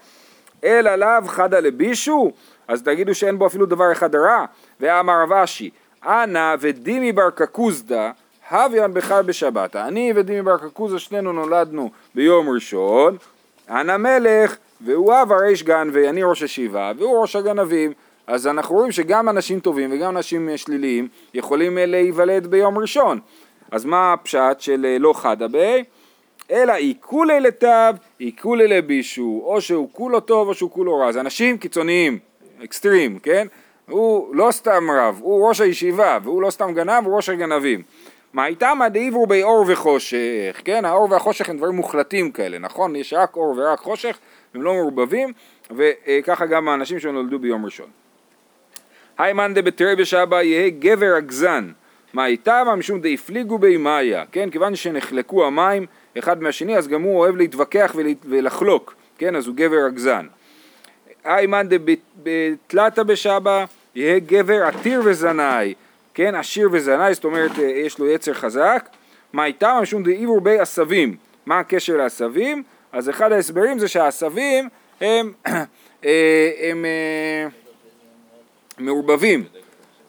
אלא 0.63 0.95
לאו 0.95 1.27
חדה 1.27 1.59
לבישו, 1.59 2.31
אז 2.67 2.83
תגידו 2.83 3.15
שאין 3.15 3.39
בו 3.39 3.47
אפילו 3.47 3.65
דבר 3.65 3.91
אחד 3.91 4.15
רע. 4.15 4.45
ואמר 4.79 5.21
רב 5.21 5.33
אשי, 5.33 5.69
אנא 6.05 6.55
ודימי 6.59 7.11
בר 7.11 7.29
קקוזדא, 7.29 8.11
הוויון 8.51 8.93
בכלל 8.93 9.23
בשבת. 9.23 9.75
אני 9.75 10.13
ודימי 10.15 10.41
בר 10.41 10.57
קקוזדא 10.57 10.97
שנינו 10.97 11.33
נולדנו 11.33 11.91
ביום 12.15 12.49
ראשון, 12.49 13.17
אנא 13.69 13.97
מלך, 13.97 14.55
והוא 14.81 15.13
אב 15.21 15.31
הריש 15.31 15.63
גנבי, 15.63 16.09
אני 16.09 16.23
ראש 16.23 16.41
הישיבה, 16.41 16.91
והוא 16.97 17.21
ראש 17.21 17.35
הגנבים. 17.35 17.93
אז 18.27 18.47
אנחנו 18.47 18.75
רואים 18.75 18.91
שגם 18.91 19.29
אנשים 19.29 19.59
טובים 19.59 19.89
וגם 19.93 20.17
אנשים 20.17 20.49
שליליים 20.55 21.07
יכולים 21.33 21.77
אה, 21.77 21.85
להיוולד 21.85 22.47
ביום 22.47 22.77
ראשון. 22.77 23.19
אז 23.73 23.85
מה 23.85 24.13
הפשט 24.13 24.59
של 24.59 24.85
אה, 24.85 24.97
לא 24.99 25.13
חדה 25.13 25.47
בי? 25.47 25.83
אלא 26.51 26.73
עיקולי 26.73 27.39
לטב, 27.39 27.93
עיקולי 28.19 28.67
לבישו, 28.67 29.41
או 29.45 29.61
שהוא 29.61 29.89
כולו 29.91 30.19
טוב 30.19 30.47
או 30.47 30.53
שהוא 30.53 30.71
כולו 30.71 30.97
רע. 30.97 31.11
זה 31.11 31.19
אנשים 31.19 31.57
קיצוניים, 31.57 32.19
אקסטרים, 32.63 33.19
כן? 33.19 33.47
הוא 33.89 34.35
לא 34.35 34.51
סתם 34.51 34.83
רב, 34.91 35.19
הוא 35.21 35.47
ראש 35.47 35.61
הישיבה, 35.61 36.17
והוא 36.23 36.41
לא 36.41 36.49
סתם 36.49 36.73
גנב, 36.73 37.05
הוא 37.05 37.15
ראש 37.15 37.29
הגנבים. 37.29 37.81
מה 38.33 38.47
איתם 38.47 38.81
הדעיברו 38.81 39.27
בי 39.27 39.43
אור 39.43 39.65
וחושך, 39.67 40.61
כן? 40.65 40.85
האור 40.85 41.11
והחושך 41.11 41.49
הם 41.49 41.57
דברים 41.57 41.75
מוחלטים 41.75 42.31
כאלה, 42.31 42.59
נכון? 42.59 42.95
יש 42.95 43.13
רק 43.13 43.35
אור 43.35 43.53
ורק 43.57 43.79
חושך, 43.79 44.17
הם 44.53 44.61
לא 44.61 44.73
מעורבבים, 44.73 45.33
וככה 45.71 46.45
גם 46.45 46.69
האנשים 46.69 46.99
שנולדו 46.99 47.39
ביום 47.39 47.65
ראשון. 47.65 47.87
היי 49.17 49.33
מאן 49.33 49.53
דבתרי 49.53 49.95
בשבא 49.95 50.41
יהא 50.41 50.69
גבר 50.69 51.17
אגזן. 51.17 51.71
מה 52.13 52.25
איתם? 52.25 52.67
משום 52.77 53.01
דהפליגו 53.01 53.58
בי 53.58 53.77
מאיה, 53.77 54.24
כן? 54.32 54.50
כיוון 54.50 54.75
שנחלקו 54.75 55.46
המים 55.46 55.86
אחד 56.17 56.41
מהשני, 56.41 56.77
אז 56.77 56.88
גם 56.88 57.01
הוא 57.01 57.20
אוהב 57.20 57.36
להתווכח 57.36 57.96
ולחלוק, 58.25 58.96
כן? 59.17 59.36
אז 59.36 59.48
הוא 59.48 59.55
גבר 59.55 59.88
אגזן. 59.88 60.27
היי 61.24 61.48
מאן 61.48 61.67
דבתלתא 61.70 63.03
בשבא 63.03 63.65
יהא 63.96 64.20
גבר 64.20 64.63
עתיר 64.63 65.01
וזנאי, 65.05 65.74
כן? 66.13 66.36
עשיר 66.36 66.70
וזנאי, 66.72 67.13
זאת 67.13 67.24
אומרת 67.24 67.60
אה, 67.60 67.63
יש 67.63 68.00
לו 68.00 68.08
יצר 68.08 68.34
חזק. 68.34 68.89
מה 69.34 69.46
איתם? 69.46 69.79
משום 69.82 70.03
דעיבור 70.03 70.41
בי 70.41 70.60
עשבים. 70.60 71.15
מה 71.46 71.60
הקשר 71.60 71.98
לעשבים? 71.98 72.63
אז 72.91 73.10
אחד 73.10 73.32
ההסברים 73.32 73.79
זה 73.79 73.88
שהעשבים 73.88 74.70
הם, 75.01 75.34
אה, 76.05 76.51
הם 76.70 76.86
אה, 76.86 77.48
מעורבבים. 78.77 79.43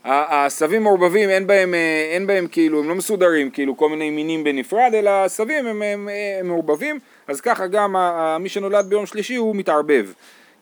העשבים 0.04 0.82
מעורבבים, 0.82 1.30
אין 1.30 1.50
אה, 1.50 2.08
אין 2.12 2.26
בהם 2.26 2.46
כאילו, 2.46 2.80
הם 2.80 2.88
לא 2.88 2.94
מסודרים, 2.94 3.50
כאילו 3.50 3.76
כל 3.76 3.88
מיני 3.88 4.10
מינים 4.10 4.44
בנפרד, 4.44 4.90
אלא 4.94 5.10
העשבים 5.10 5.66
הם, 5.66 6.08
מעורבבים, 6.44 6.98
אז 7.28 7.40
ככה 7.40 7.66
גם 7.66 7.96
מי 8.40 8.48
שנולד 8.48 8.86
ביום 8.88 9.06
שלישי 9.06 9.36
הוא 9.36 9.56
מתערבב, 9.56 10.12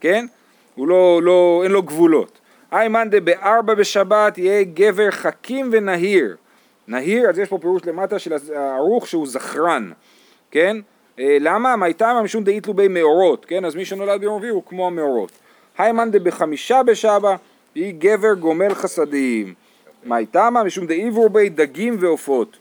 כן? 0.01 0.27
הוא 0.75 0.89
לא, 0.89 1.21
לא, 1.23 1.61
אין 1.65 1.73
לו 1.73 1.83
גבולות. 1.83 2.39
היי 2.71 2.89
מאן 2.89 3.11
דבארבע 3.11 3.75
בשבת 3.75 4.39
יהיה 4.39 4.65
גבר 4.65 5.11
חכים 5.11 5.71
ונהיר. 5.73 6.37
נהיר, 6.89 7.29
אז 7.29 7.39
יש 7.39 7.49
פה 7.49 7.59
פירוש 7.59 7.83
למטה 7.87 8.19
של 8.19 8.33
הערוך 8.57 9.09
שהוא 9.09 9.27
זכרן, 9.27 9.91
כן? 10.51 10.77
אה, 11.19 11.37
למה? 11.41 11.76
מה 11.76 11.87
איתם 11.87 12.17
משום 12.25 12.45
דאיתלו 12.45 12.75
בי 12.75 12.89
מאורות, 12.89 13.45
כן? 13.45 13.65
אז 13.65 13.75
מי 13.75 13.85
שנולד 13.85 14.21
ביום 14.21 14.37
רביעי 14.37 14.50
הוא 14.50 14.63
כמו 14.67 14.87
המאורות. 14.87 15.33
היי 15.78 15.93
מאן 15.93 16.11
דבחמישה 16.11 16.83
בשבא 16.83 17.37
היא 17.75 17.95
גבר 17.99 18.35
גומל 18.35 18.75
חסדים. 18.75 19.54
מה 20.04 20.19
איתם? 20.19 20.54
משום 20.67 20.87
דעיברו 20.87 21.28
בי 21.28 21.49
דגים 21.49 21.97
ועופות. 22.00 22.56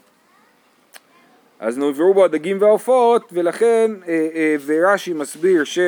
אז 1.60 1.78
נעברו 1.78 2.14
בו 2.14 2.26
הדגים 2.26 2.58
והעופות, 2.62 3.30
ולכן, 3.34 3.92
אה, 4.08 4.28
אה, 4.36 4.56
ורש"י 4.66 5.14
מסביר 5.14 5.64
שמה 5.64 5.86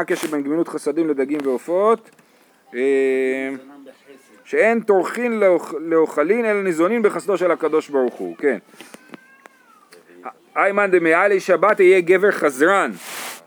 הקשר 0.00 0.28
בין 0.28 0.42
גמילות 0.42 0.68
חסדים 0.68 1.08
לדגים 1.08 1.38
ועופות? 1.44 2.10
אה, 2.74 3.50
שאין 4.44 4.80
טורחין 4.80 5.40
לאוכ- 5.42 5.74
לאוכלין 5.80 6.44
אלא 6.44 6.62
ניזונין 6.62 7.02
בחסדו 7.02 7.36
של 7.38 7.50
הקדוש 7.50 7.88
ברוך 7.88 8.14
הוא, 8.14 8.36
כן. 8.36 8.58
איימן 10.56 10.90
דמעלי 10.90 11.40
שבת 11.40 11.80
יהיה 11.80 12.00
גבר 12.00 12.30
חזרן. 12.30 12.90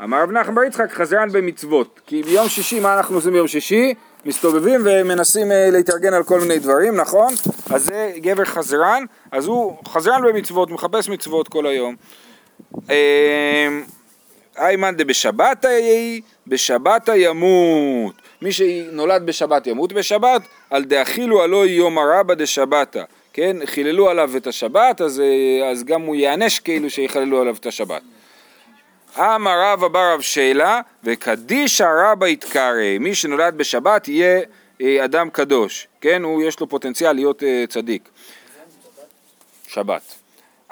אמר 0.03 0.23
רב 0.23 0.31
נחמן 0.31 0.55
בר 0.55 0.63
יצחק 0.63 0.91
חזרן 0.91 1.29
במצוות. 1.31 1.99
כי 2.05 2.23
ביום 2.23 2.47
שישי, 2.49 2.79
מה 2.79 2.97
אנחנו 2.97 3.15
עושים 3.15 3.31
ביום 3.33 3.47
שישי? 3.47 3.93
מסתובבים 4.25 4.81
ומנסים 4.85 5.51
אה, 5.51 5.69
להתארגן 5.71 6.13
על 6.13 6.23
כל 6.23 6.39
מיני 6.39 6.59
דברים, 6.59 6.95
נכון? 6.95 7.33
אז 7.69 7.85
זה 7.85 8.11
גבר 8.17 8.45
חזרן, 8.45 9.05
אז 9.31 9.45
הוא 9.45 9.77
חזרן 9.87 10.21
במצוות, 10.27 10.71
מחפש 10.71 11.09
מצוות 11.09 11.47
כל 11.47 11.65
היום. 11.65 11.95
איימן 14.57 14.95
דבשבת 14.97 15.63
יהי, 15.63 16.21
בשבת 16.47 17.09
ימות. 17.15 18.13
מי 18.41 18.51
שנולד 18.51 19.25
בשבת 19.25 19.67
ימות 19.67 19.93
בשבת, 19.93 20.41
על 20.69 20.83
דאכילו 20.83 21.43
הלא 21.43 21.65
יום 21.65 21.97
הרבה 21.97 22.35
דשבתא. 22.35 23.03
כן, 23.33 23.57
חיללו 23.65 24.09
עליו 24.09 24.37
את 24.37 24.47
השבת, 24.47 25.01
אז, 25.01 25.19
אה, 25.19 25.69
אז 25.69 25.83
גם 25.83 26.01
הוא 26.01 26.15
ייענש 26.15 26.59
כאילו 26.59 26.89
שיחללו 26.89 27.41
עליו 27.41 27.55
את 27.59 27.65
השבת. 27.65 28.01
אמר 29.19 29.61
רבא 29.63 29.87
בר 29.87 30.13
רב 30.13 30.21
שאלה, 30.21 30.81
וקדישא 31.03 31.87
רבא 32.03 32.27
יתקרא, 32.27 32.97
מי 32.99 33.15
שנולד 33.15 33.57
בשבת 33.57 34.07
יהיה 34.07 34.41
אה, 34.81 35.05
אדם 35.05 35.29
קדוש, 35.29 35.87
כן, 36.01 36.23
הוא 36.23 36.43
יש 36.43 36.59
לו 36.59 36.69
פוטנציאל 36.69 37.13
להיות 37.13 37.43
אה, 37.43 37.63
צדיק. 37.69 38.09
שבת. 39.67 40.01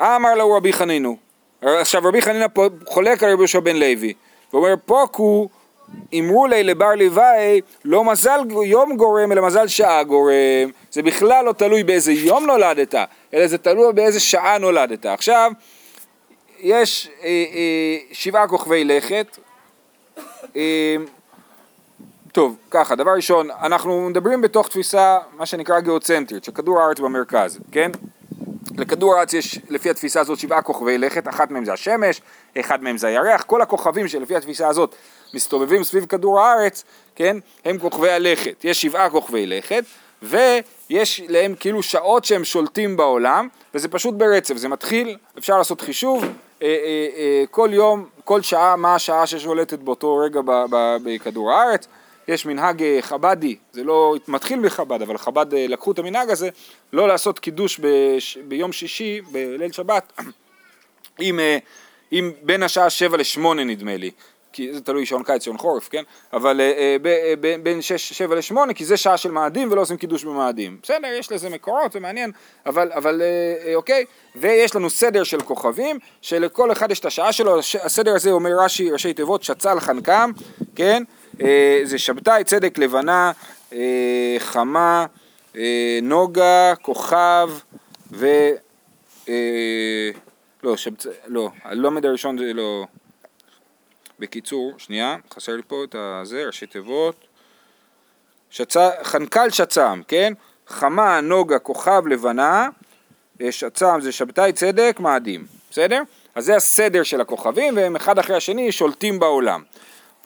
אמר 0.01 0.35
לו 0.35 0.53
רבי 0.53 0.73
חנינו, 0.73 1.17
עכשיו 1.61 2.01
רבי 2.03 2.21
חנינה 2.21 2.45
חולק 2.85 3.23
על 3.23 3.31
רבי 3.31 3.41
יהושע 3.41 3.59
בן 3.59 3.75
לוי, 3.75 4.13
ואומר 4.53 4.73
פוקו 4.85 5.49
אמרו 6.13 6.47
לי 6.47 6.63
לבר 6.63 6.95
לוואי 6.95 7.61
לא 7.85 8.03
מזל 8.03 8.39
יום 8.65 8.97
גורם 8.97 9.31
אלא 9.31 9.41
מזל 9.41 9.67
שעה 9.67 10.03
גורם, 10.03 10.69
זה 10.91 11.03
בכלל 11.03 11.45
לא 11.45 11.51
תלוי 11.51 11.83
באיזה 11.83 12.11
יום 12.11 12.45
נולדת, 12.45 12.95
אלא 13.33 13.47
זה 13.47 13.57
תלוי 13.57 13.93
באיזה 13.93 14.19
שעה 14.19 14.57
נולדת. 14.57 15.05
עכשיו, 15.05 15.51
יש 16.59 17.09
אה, 17.23 17.27
אה, 17.27 17.97
שבעה 18.11 18.47
כוכבי 18.47 18.83
לכת, 18.83 19.37
אה, 20.55 20.95
טוב, 22.31 22.57
ככה, 22.71 22.95
דבר 22.95 23.11
ראשון, 23.11 23.51
אנחנו 23.51 24.09
מדברים 24.09 24.41
בתוך 24.41 24.67
תפיסה, 24.67 25.17
מה 25.37 25.45
שנקרא 25.45 25.79
גיאוצנטרית, 25.79 26.43
שכדור 26.43 26.81
הארץ 26.81 26.99
במרכז, 26.99 27.59
כן? 27.71 27.91
לכדור 28.77 29.15
הארץ 29.15 29.33
יש 29.33 29.59
לפי 29.69 29.89
התפיסה 29.89 30.19
הזאת 30.19 30.39
שבעה 30.39 30.61
כוכבי 30.61 30.97
לכת, 30.97 31.27
אחת 31.27 31.51
מהם 31.51 31.65
זה 31.65 31.73
השמש, 31.73 32.21
אחד 32.59 32.83
מהם 32.83 32.97
זה 32.97 33.07
הירח, 33.07 33.41
כל 33.41 33.61
הכוכבים 33.61 34.07
שלפי 34.07 34.35
התפיסה 34.35 34.67
הזאת 34.67 34.95
מסתובבים 35.33 35.83
סביב 35.83 36.05
כדור 36.05 36.39
הארץ, 36.39 36.83
כן, 37.15 37.37
הם 37.65 37.79
כוכבי 37.79 38.11
הלכת, 38.11 38.65
יש 38.65 38.81
שבעה 38.81 39.09
כוכבי 39.09 39.45
לכת, 39.45 39.83
ויש 40.21 41.21
להם 41.27 41.55
כאילו 41.59 41.83
שעות 41.83 42.25
שהם 42.25 42.43
שולטים 42.43 42.97
בעולם, 42.97 43.47
וזה 43.73 43.87
פשוט 43.87 44.13
ברצף, 44.13 44.57
זה 44.57 44.67
מתחיל, 44.67 45.17
אפשר 45.37 45.57
לעשות 45.57 45.81
חישוב, 45.81 46.25
כל 47.51 47.69
יום, 47.71 48.05
כל 48.23 48.41
שעה, 48.41 48.75
מה 48.75 48.95
השעה 48.95 49.27
ששולטת 49.27 49.79
באותו 49.79 50.17
רגע 50.17 50.41
בכדור 51.03 51.51
הארץ, 51.51 51.87
יש 52.27 52.45
מנהג 52.45 52.83
אה, 52.83 52.97
חבדי, 53.01 53.55
זה 53.71 53.83
לא 53.83 54.15
מתחיל 54.27 54.59
בחב"ד, 54.65 55.01
אבל 55.01 55.17
חב"ד 55.17 55.53
אה, 55.53 55.67
לקחו 55.67 55.91
את 55.91 55.99
המנהג 55.99 56.29
הזה, 56.29 56.49
לא 56.93 57.07
לעשות 57.07 57.39
קידוש 57.39 57.79
בש, 57.79 58.37
ביום 58.37 58.71
שישי, 58.71 59.21
בליל 59.21 59.71
שבת, 59.71 60.13
עם, 61.19 61.39
אה, 61.39 61.57
עם 62.11 62.31
בין 62.41 62.63
השעה 62.63 62.89
שבע 62.89 63.17
לשמונה 63.17 63.63
נדמה 63.63 63.97
לי, 63.97 64.11
כי 64.53 64.73
זה 64.73 64.81
תלוי 64.81 65.05
שעון 65.05 65.23
קיץ, 65.23 65.43
שעון 65.45 65.57
חורף, 65.57 65.89
כן? 65.89 66.03
אבל 66.33 66.61
אה, 66.61 66.97
אה, 67.05 67.33
אה, 67.43 67.55
בין 67.63 67.81
שש, 67.81 68.13
שבע 68.13 68.35
לשמונה, 68.35 68.73
כי 68.73 68.85
זה 68.85 68.97
שעה 68.97 69.17
של 69.17 69.31
מאדים 69.31 69.71
ולא 69.71 69.81
עושים 69.81 69.97
קידוש 69.97 70.23
במאדים. 70.23 70.77
בסדר, 70.83 71.07
יש 71.19 71.31
לזה 71.31 71.49
מקורות, 71.49 71.91
זה 71.91 71.99
מעניין, 71.99 72.31
אבל, 72.65 72.91
אבל 72.91 73.21
אוקיי, 73.75 74.05
ויש 74.35 74.75
לנו 74.75 74.89
סדר 74.89 75.23
של 75.23 75.41
כוכבים, 75.41 75.99
שלכל 76.21 76.71
אחד 76.71 76.91
יש 76.91 76.99
את 76.99 77.05
השעה 77.05 77.31
שלו, 77.31 77.59
הסדר 77.59 78.15
הזה 78.15 78.31
אומר 78.31 78.51
רש"י, 78.59 78.91
ראשי 78.91 79.13
תיבות, 79.13 79.43
שצ"ל 79.43 79.79
חנקם, 79.79 80.31
כן? 80.75 81.03
זה 81.83 81.97
שבתאי, 81.97 82.43
צדק, 82.43 82.77
לבנה, 82.77 83.31
חמה, 84.39 85.05
נוגה, 86.01 86.73
כוכב, 86.81 87.49
ו... 88.11 88.27
לא, 90.63 90.77
שבצ... 90.77 91.05
לא, 91.27 91.49
הלומד 91.63 92.05
הראשון 92.05 92.37
זה 92.37 92.53
לא... 92.53 92.85
בקיצור, 94.19 94.73
שנייה, 94.77 95.17
חסר 95.33 95.55
לי 95.55 95.61
פה 95.67 95.83
את 95.83 95.95
הזה, 95.99 96.43
ראשי 96.45 96.65
תיבות. 96.65 97.15
שצ... 98.49 98.77
חנקל 99.03 99.49
שצ"ם, 99.49 100.01
כן? 100.07 100.33
חמה, 100.67 101.21
נוגה, 101.21 101.59
כוכב, 101.59 102.07
לבנה, 102.07 102.69
אה, 103.41 103.51
שצ"ם 103.51 103.99
זה 104.01 104.11
שבתאי, 104.11 104.53
צדק, 104.53 104.97
מאדים, 104.99 105.45
בסדר? 105.71 106.01
אז 106.35 106.45
זה 106.45 106.55
הסדר 106.55 107.03
של 107.03 107.21
הכוכבים 107.21 107.77
והם 107.77 107.95
אחד 107.95 108.19
אחרי 108.19 108.35
השני 108.35 108.71
שולטים 108.71 109.19
בעולם. 109.19 109.63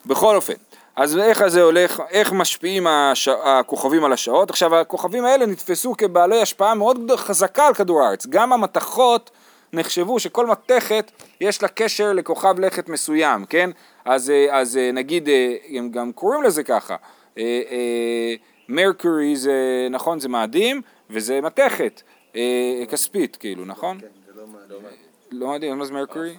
בכל 0.06 0.36
אופן, 0.36 0.52
אז 0.96 1.18
איך 1.18 1.46
זה 1.46 1.62
הולך, 1.62 2.02
איך 2.10 2.32
משפיעים 2.32 2.86
הש... 2.86 3.28
הכוכבים 3.28 4.04
על 4.04 4.12
השעות? 4.12 4.50
עכשיו 4.50 4.76
הכוכבים 4.76 5.24
האלה 5.24 5.46
נתפסו 5.46 5.94
כבעלי 5.98 6.42
השפעה 6.42 6.74
מאוד 6.74 7.10
חזקה 7.16 7.66
על 7.66 7.74
כדור 7.74 8.02
הארץ, 8.02 8.26
גם 8.26 8.52
המתכות 8.52 9.30
נחשבו 9.72 10.20
שכל 10.20 10.46
מתכת 10.46 11.10
יש 11.40 11.62
לה 11.62 11.68
קשר 11.68 12.12
לכוכב 12.12 12.60
לכת 12.60 12.88
מסוים, 12.88 13.44
כן? 13.44 13.70
אז, 14.04 14.30
אה, 14.30 14.60
אז 14.60 14.76
אה, 14.76 14.92
נגיד, 14.92 15.28
הם 15.68 15.90
גם 15.90 16.12
קוראים 16.12 16.42
לזה 16.42 16.62
ככה, 16.62 16.96
מרקורי 18.68 19.36
זה, 19.36 19.86
נכון, 19.90 20.20
זה 20.20 20.28
מאדים 20.28 20.82
וזה 21.10 21.40
מתכת, 21.40 22.02
כספית 22.88 23.36
כאילו, 23.36 23.64
נכון? 23.64 24.00
כן, 24.00 24.06
זה 24.26 24.40
לא 24.40 24.46
מעניין. 24.46 24.82
לא 25.30 25.48
מאדים, 25.48 25.78
מה 25.78 25.84
זה 25.84 25.92
מרקורי? 25.92 26.34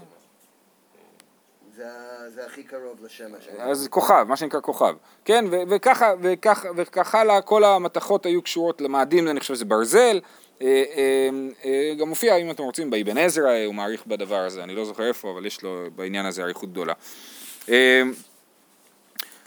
זה 1.76 2.13
זה 2.30 2.46
הכי 2.46 2.64
קרוב 2.64 3.06
לשמש. 3.06 3.48
אז 3.60 3.88
כוכב, 3.92 4.26
מה 4.28 4.36
שנקרא 4.38 4.60
כוכב, 4.60 4.96
כן, 5.26 5.46
וככה, 5.70 6.14
וככה, 6.22 6.70
וככה 6.76 7.22
הלאה, 7.22 7.42
כל 7.42 7.64
המתכות 7.64 8.26
היו 8.26 8.42
קשורות 8.42 8.82
למאדים, 8.82 9.28
אני 9.28 9.40
חושב 9.40 9.56
שזה 9.56 9.66
ברזל, 9.66 10.20
אה, 10.62 10.84
אה, 10.96 11.30
אה, 11.66 11.94
גם 12.00 12.10
מופיע, 12.10 12.36
אם 12.36 12.52
אתם 12.52 12.64
רוצים, 12.64 12.90
באבן 12.90 13.18
עזרא, 13.18 13.66
הוא 13.66 13.76
מעריך 13.76 14.06
בדבר 14.08 14.40
הזה, 14.40 14.64
אני 14.64 14.76
לא 14.76 14.86
זוכר 14.86 15.08
איפה, 15.08 15.32
אבל 15.32 15.46
יש 15.46 15.64
לו 15.64 15.86
בעניין 15.96 16.26
הזה 16.26 16.44
אריכות 16.44 16.70
גדולה. 16.72 16.94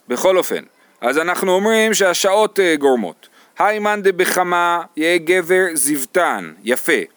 בכל 0.09 0.39
אופן, 0.39 0.65
אז 1.01 1.19
אנחנו 1.19 1.53
אומרים 1.53 1.95
שהשעות 1.95 2.59
גורמות. 2.79 3.29
היימן 3.59 4.01
דבחמה 4.03 4.83
יהא 4.97 5.19
גבר 5.19 5.65
זבטן, 5.75 6.53
יפה. 6.62 7.15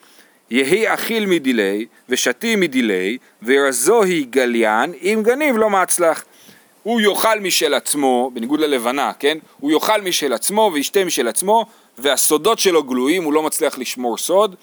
יהי 0.52 0.94
אכיל 0.94 1.26
מדילי 1.26 1.86
ושתי 2.10 2.56
מדילי 2.56 3.18
ורזוהי 3.44 4.24
גליין 4.24 4.94
אם 5.02 5.20
גניב 5.24 5.58
לא 5.58 5.70
מצלח. 5.70 6.24
הוא 6.84 7.02
יאכל 7.02 7.40
משל 7.40 7.74
עצמו, 7.74 8.32
בניגוד 8.34 8.60
ללבנה, 8.60 9.12
כן? 9.20 9.38
הוא 9.60 9.72
יאכל 9.72 10.02
משל 10.02 10.34
עצמו 10.34 10.72
וישתה 10.74 11.06
משל 11.06 11.28
עצמו 11.28 11.66
והסודות 11.98 12.60
שלו 12.60 12.84
גלויים, 12.84 13.24
הוא 13.24 13.34
לא 13.34 13.44
מצליח 13.44 13.78
לשמור 13.78 14.18
סוד. 14.18 14.56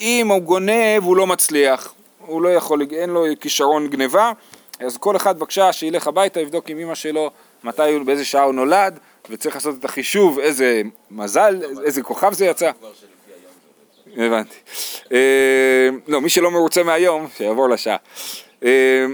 אם 0.00 0.26
הוא 0.30 0.38
גונב 0.38 1.02
הוא 1.02 1.16
לא 1.16 1.26
מצליח, 1.26 1.94
הוא 2.26 2.42
לא 2.42 2.48
יכול, 2.48 2.86
אין 2.92 3.10
לו 3.10 3.24
כישרון 3.40 3.88
גניבה, 3.88 4.32
אז 4.80 4.96
כל 4.96 5.16
אחד 5.16 5.38
בבקשה 5.38 5.72
שילך 5.72 6.06
הביתה, 6.06 6.40
יבדוק 6.40 6.68
עם 6.68 6.78
אמא 6.78 6.94
שלו 6.94 7.30
מתי, 7.64 7.98
באיזה 8.04 8.24
שעה 8.24 8.42
הוא 8.42 8.54
נולד, 8.54 8.98
וצריך 9.30 9.54
לעשות 9.54 9.74
את 9.78 9.84
החישוב 9.84 10.38
איזה 10.38 10.82
מזל, 11.10 11.60
איזה 11.84 12.02
כוכב 12.02 12.32
זה 12.32 12.46
יצא. 12.46 12.70
הבנתי. 14.16 14.54
אה, 15.12 15.88
לא, 16.08 16.20
מי 16.20 16.28
שלא 16.28 16.50
מרוצה 16.50 16.82
מהיום, 16.82 17.26
שיעבור 17.36 17.68
לשעה. 17.68 17.96
אה, 18.64 19.06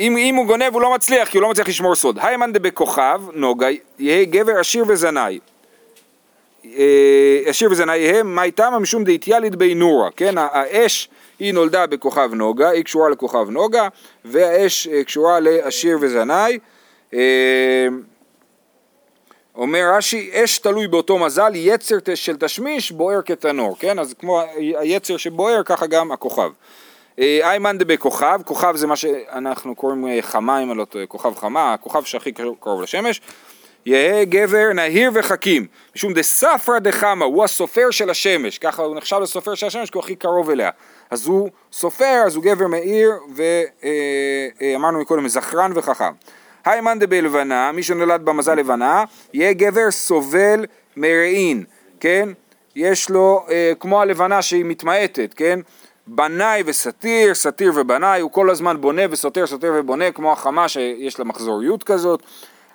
אם, 0.00 0.16
אם 0.16 0.34
הוא 0.34 0.46
גונב 0.46 0.72
הוא 0.72 0.82
לא 0.82 0.94
מצליח, 0.94 1.28
כי 1.28 1.38
הוא 1.38 1.42
לא 1.42 1.50
מצליח 1.50 1.68
לשמור 1.68 1.94
סוד. 1.94 2.18
היימן 2.22 2.52
דבכוכב, 2.52 3.20
נוגה, 3.32 3.68
יהא 3.98 4.24
גבר 4.24 4.58
עשיר 4.58 4.84
וזנאי. 4.88 5.38
אה, 6.64 7.40
עשיר 7.44 7.70
וזנאי 7.70 7.98
יהא, 7.98 8.22
מה 8.22 8.42
איתם? 8.42 8.72
משום 8.80 9.04
דאיתיאליד 9.04 9.56
בי 9.56 9.74
נורה, 9.74 10.10
כן? 10.16 10.34
האש 10.38 11.08
היא 11.38 11.54
נולדה 11.54 11.86
בכוכב 11.86 12.30
נוגה, 12.34 12.68
היא 12.68 12.84
קשורה 12.84 13.08
לכוכב 13.08 13.50
נוגה, 13.50 13.88
והאש 14.24 14.88
אה, 14.88 15.04
קשורה 15.04 15.40
לעשיר 15.40 15.98
וזנאי. 16.00 16.58
אה, 19.60 19.64
אומר 19.64 19.90
רש"י, 19.96 20.30
אש 20.34 20.58
תלוי 20.58 20.88
באותו 20.88 21.18
מזל, 21.18 21.52
יצר 21.54 21.96
של 22.14 22.36
תשמיש 22.36 22.92
בוער 22.92 23.22
כתנור, 23.22 23.76
כן? 23.78 23.98
אז 23.98 24.14
כמו 24.18 24.42
היצר 24.56 25.16
שבוער, 25.16 25.62
ככה 25.64 25.86
גם 25.86 26.12
הכוכב. 26.12 26.50
אה, 27.18 27.38
איימן 27.42 27.78
דבכוכב, 27.78 28.40
כוכב 28.44 28.76
זה 28.76 28.86
מה 28.86 28.96
שאנחנו 28.96 29.74
קוראים 29.74 30.06
אה, 30.08 30.18
חמה, 30.22 30.62
אם 30.62 30.70
אני 30.70 30.78
לא 30.78 30.84
טועה, 30.84 31.06
כוכב 31.06 31.36
חמה, 31.36 31.74
הכוכב 31.74 32.04
שהכי 32.04 32.32
קרוב- 32.32 32.82
לשמש. 32.82 33.20
יהא 33.86 34.24
גבר 34.24 34.72
נהיר 34.74 35.10
וחכים, 35.14 35.66
משום 35.96 36.12
דספרא 36.12 36.78
דחמה, 36.78 37.24
הוא 37.24 37.44
הסופר 37.44 37.90
של 37.90 38.10
השמש, 38.10 38.58
ככה 38.58 38.82
הוא 38.82 38.96
נחשב 38.96 39.16
לסופר 39.22 39.54
של 39.54 39.66
השמש 39.66 39.90
כי 39.90 39.98
הוא 39.98 40.04
הכי 40.04 40.16
קרוב 40.16 40.50
אליה. 40.50 40.70
אז 41.10 41.26
הוא 41.26 41.50
סופר, 41.72 42.22
אז 42.26 42.36
הוא 42.36 42.44
גבר 42.44 42.66
מאיר, 42.66 43.10
ואמרנו 44.60 45.00
מקודם, 45.00 45.28
זכרן 45.28 45.72
וחכם. 45.74 46.12
היימן 46.64 46.98
דבלבנה, 46.98 47.72
מי 47.72 47.82
שנולד 47.82 48.24
במזל 48.24 48.54
לבנה, 48.54 49.04
יהיה 49.32 49.52
גבר 49.52 49.90
סובל 49.90 50.66
מרעין, 50.96 51.64
כן? 52.00 52.28
יש 52.76 53.10
לו, 53.10 53.46
אה, 53.50 53.72
כמו 53.80 54.00
הלבנה 54.00 54.42
שהיא 54.42 54.64
מתמעטת, 54.64 55.34
כן? 55.34 55.60
בנאי 56.06 56.62
וסתיר, 56.66 57.34
סתיר 57.34 57.72
ובנאי, 57.76 58.20
הוא 58.20 58.30
כל 58.30 58.50
הזמן 58.50 58.80
בונה 58.80 59.02
וסותר, 59.10 59.46
סותר 59.46 59.72
ובונה, 59.76 60.12
כמו 60.12 60.32
החמה 60.32 60.68
שיש 60.68 61.18
לה 61.18 61.24
מחזוריות 61.24 61.82
כזאת. 61.82 62.22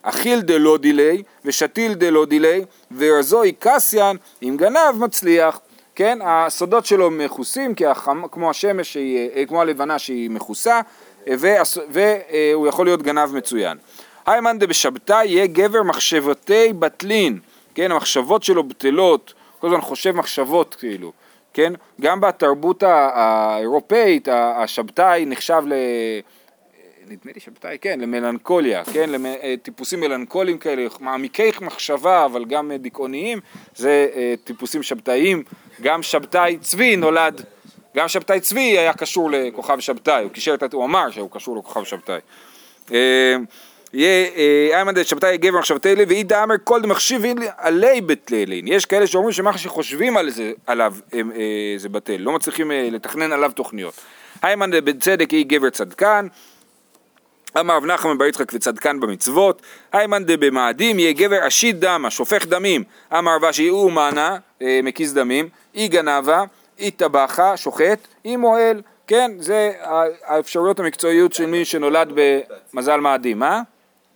אכיל 0.01 0.41
דלא 0.41 0.77
דילי 0.77 1.23
ושתיל 1.45 1.93
דלא 1.93 2.25
דילי 2.25 2.65
ורזוי 2.97 3.51
קסיאן 3.59 4.15
אם 4.43 4.55
גנב 4.57 4.95
מצליח 4.99 5.59
כן 5.95 6.19
הסודות 6.23 6.85
שלו 6.85 7.11
מכוסים 7.11 7.75
כי 7.75 7.85
החמ, 7.85 8.21
כמו 8.31 8.49
השמש 8.49 8.93
שהיא, 8.93 9.29
אה, 9.35 9.45
כמו 9.45 9.61
הלבנה 9.61 9.99
שהיא 9.99 10.29
מכוסה 10.29 10.81
והוא 11.27 12.67
יכול 12.67 12.85
להיות 12.85 13.01
גנב 13.01 13.35
מצוין. 13.35 13.77
היימן 14.25 14.59
דבשבתא 14.59 15.21
יהיה 15.25 15.47
גבר 15.47 15.83
מחשבתי 15.83 16.73
בטלין. 16.73 17.39
כן 17.75 17.91
המחשבות 17.91 18.43
שלו 18.43 18.63
בטלות. 18.63 19.33
כל 19.59 19.67
הזמן 19.67 19.81
חושב 19.81 20.11
מחשבות 20.11 20.75
כאילו. 20.79 21.11
כן? 21.53 21.73
גם 22.01 22.21
בתרבות 22.21 22.83
האירופאית 22.83 24.27
השבתאי 24.31 25.25
נחשב 25.25 25.63
ל... 25.65 25.73
נדמה 27.07 27.31
לי 27.35 27.39
שבתאי, 27.39 27.77
כן, 27.81 27.99
למלנכוליה, 27.99 28.85
כן, 28.85 29.09
לטיפוסים 29.09 29.99
מלנכוליים 29.99 30.57
כאלה, 30.57 30.87
מעמיקי 30.99 31.51
מחשבה, 31.61 32.25
אבל 32.25 32.45
גם 32.45 32.71
אה, 32.71 32.77
דיכאוניים, 32.77 33.39
זה 33.75 34.07
אה, 34.15 34.33
טיפוסים 34.43 34.83
שבתאיים. 34.83 35.43
גם 35.81 36.03
שבתאי 36.03 36.57
צבי 36.61 36.95
נולד, 36.95 37.45
גם 37.95 38.07
שבתאי 38.07 38.39
צבי 38.39 38.61
היה 38.61 38.93
קשור 38.93 39.31
לכוכב 39.31 39.79
שבתאי, 39.79 40.23
הוא 40.23 40.31
קישר 40.31 40.53
את, 40.53 40.73
הוא 40.73 40.85
אמר 40.85 41.09
שהוא 41.09 41.29
קשור 41.31 41.57
לכוכב 41.57 41.83
שבתאי. 41.83 42.19
אה, 42.93 43.35
אה, 43.95 44.69
איימן 44.73 44.93
דשבתאי 44.93 45.37
גבר 45.37 45.59
מחשבתי 45.59 45.95
לי 45.95 46.03
ואי 46.05 46.23
דאמר 46.23 46.55
כל 46.63 46.81
דמחשיבין 46.81 47.37
עלי 47.57 48.01
בטלין. 48.01 48.67
יש 48.67 48.85
כאלה 48.85 49.07
שאומרים 49.07 49.33
שמה 49.33 49.57
שחושבים 49.57 50.17
על 50.17 50.29
זה, 50.29 50.51
עליו 50.67 50.95
אה, 51.13 51.19
זה 51.77 51.89
בטל, 51.89 52.17
לא 52.17 52.31
מצליחים 52.31 52.71
לתכנן 52.71 53.31
עליו 53.31 53.51
תוכניות. 53.55 53.93
איימן 54.43 54.71
דבצדק 54.71 55.31
היא 55.31 55.45
גבר 55.45 55.69
צדקן, 55.69 56.27
אמר 57.59 57.75
רב 57.75 57.85
נחמן 57.85 58.17
בר 58.17 58.25
יצחק 58.25 58.51
וצדקן 58.53 58.99
במצוות, 58.99 59.61
היימן 59.93 60.23
דבמאדים 60.25 60.99
יהיה 60.99 61.13
גבר 61.13 61.47
אשיד 61.47 61.85
דמה, 61.85 62.11
שופך 62.11 62.45
דמים, 62.45 62.83
אמר 63.17 63.51
שהיא 63.51 63.69
אומנה, 63.69 64.37
מקיז 64.61 65.13
דמים, 65.13 65.49
אי 65.75 65.87
גנבה, 65.87 66.43
אי 66.79 66.91
טבחה, 66.91 67.57
שוחט, 67.57 67.99
אי 68.25 68.35
מועל, 68.35 68.81
כן, 69.07 69.31
זה 69.39 69.73
האפשרויות 70.23 70.79
המקצועיות 70.79 71.33
של 71.33 71.45
מי 71.45 71.65
שנולד 71.65 72.11
במזל 72.73 72.99
מאדים, 72.99 73.39
מה? 73.39 73.61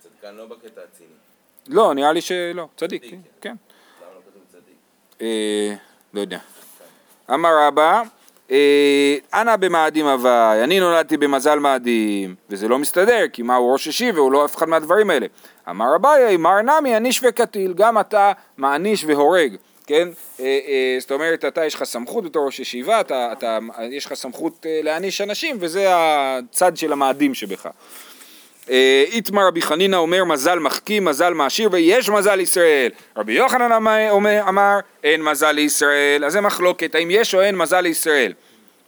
צדקן 0.02 0.34
לא 0.34 0.46
בקטע 0.46 0.80
הציני. 0.92 1.10
לא, 1.68 1.94
נראה 1.94 2.12
לי 2.12 2.20
שלא, 2.20 2.68
צדיק, 2.76 3.02
כן, 3.10 3.16
כן. 3.40 3.54
למה 4.00 4.10
לא? 4.14 4.60
אה, 5.22 5.74
לא 6.14 6.20
יודע. 6.20 6.38
אמר 7.34 7.50
רבא, 7.66 8.02
אה, 8.50 9.16
אנא 9.34 9.56
במאדים 9.56 10.06
הווי, 10.06 10.64
אני 10.64 10.80
נולדתי 10.80 11.16
במזל 11.16 11.58
מאדים, 11.58 12.34
וזה 12.50 12.68
לא 12.68 12.78
מסתדר, 12.78 13.24
כי 13.32 13.42
מה 13.42 13.56
הוא 13.56 13.72
ראש 13.72 13.84
שישי 13.84 14.10
והוא 14.10 14.32
לא 14.32 14.44
אף 14.44 14.56
אחד 14.56 14.68
מהדברים 14.68 15.10
האלה. 15.10 15.26
אמר 15.70 15.96
אביי, 15.96 16.36
מר 16.36 16.62
נמי 16.62 16.94
עניש 16.94 17.20
וקטיל, 17.24 17.72
גם 17.72 17.98
אתה 17.98 18.32
מעניש 18.56 19.04
והורג, 19.04 19.56
כן? 19.90 20.08
אה, 20.40 20.44
אה, 20.44 20.96
זאת 21.00 21.12
אומרת, 21.12 21.44
אתה 21.44 21.64
יש 21.64 21.74
לך 21.74 21.84
סמכות 21.84 22.24
בתור 22.24 22.46
ראש 22.46 22.60
ישיבה, 22.60 23.00
אתה, 23.00 23.32
אתה, 23.32 23.58
יש 23.90 24.06
לך 24.06 24.14
סמכות 24.14 24.66
אה, 24.66 24.80
להעניש 24.82 25.20
אנשים, 25.20 25.56
וזה 25.60 25.84
הצד 25.88 26.76
של 26.76 26.92
המאדים 26.92 27.34
שבך. 27.34 27.68
איתמר 29.12 29.46
רבי 29.46 29.62
חנינא 29.62 29.96
אומר 29.96 30.24
מזל 30.24 30.58
מחכים, 30.58 31.04
מזל 31.04 31.34
מעשיר 31.34 31.68
ויש 31.72 32.08
מזל 32.08 32.34
לישראל. 32.34 32.90
רבי 33.16 33.32
יוחנן 33.32 33.72
אמר- 33.72 34.12
אמר 34.48 34.78
אין 35.04 35.22
מזל 35.22 35.52
לישראל, 35.52 36.24
אז 36.24 36.32
זה 36.32 36.40
מחלוקת, 36.40 36.94
האם 36.94 37.08
יש 37.10 37.34
או 37.34 37.40
אין 37.40 37.56
מזל 37.56 37.80
לישראל. 37.80 38.32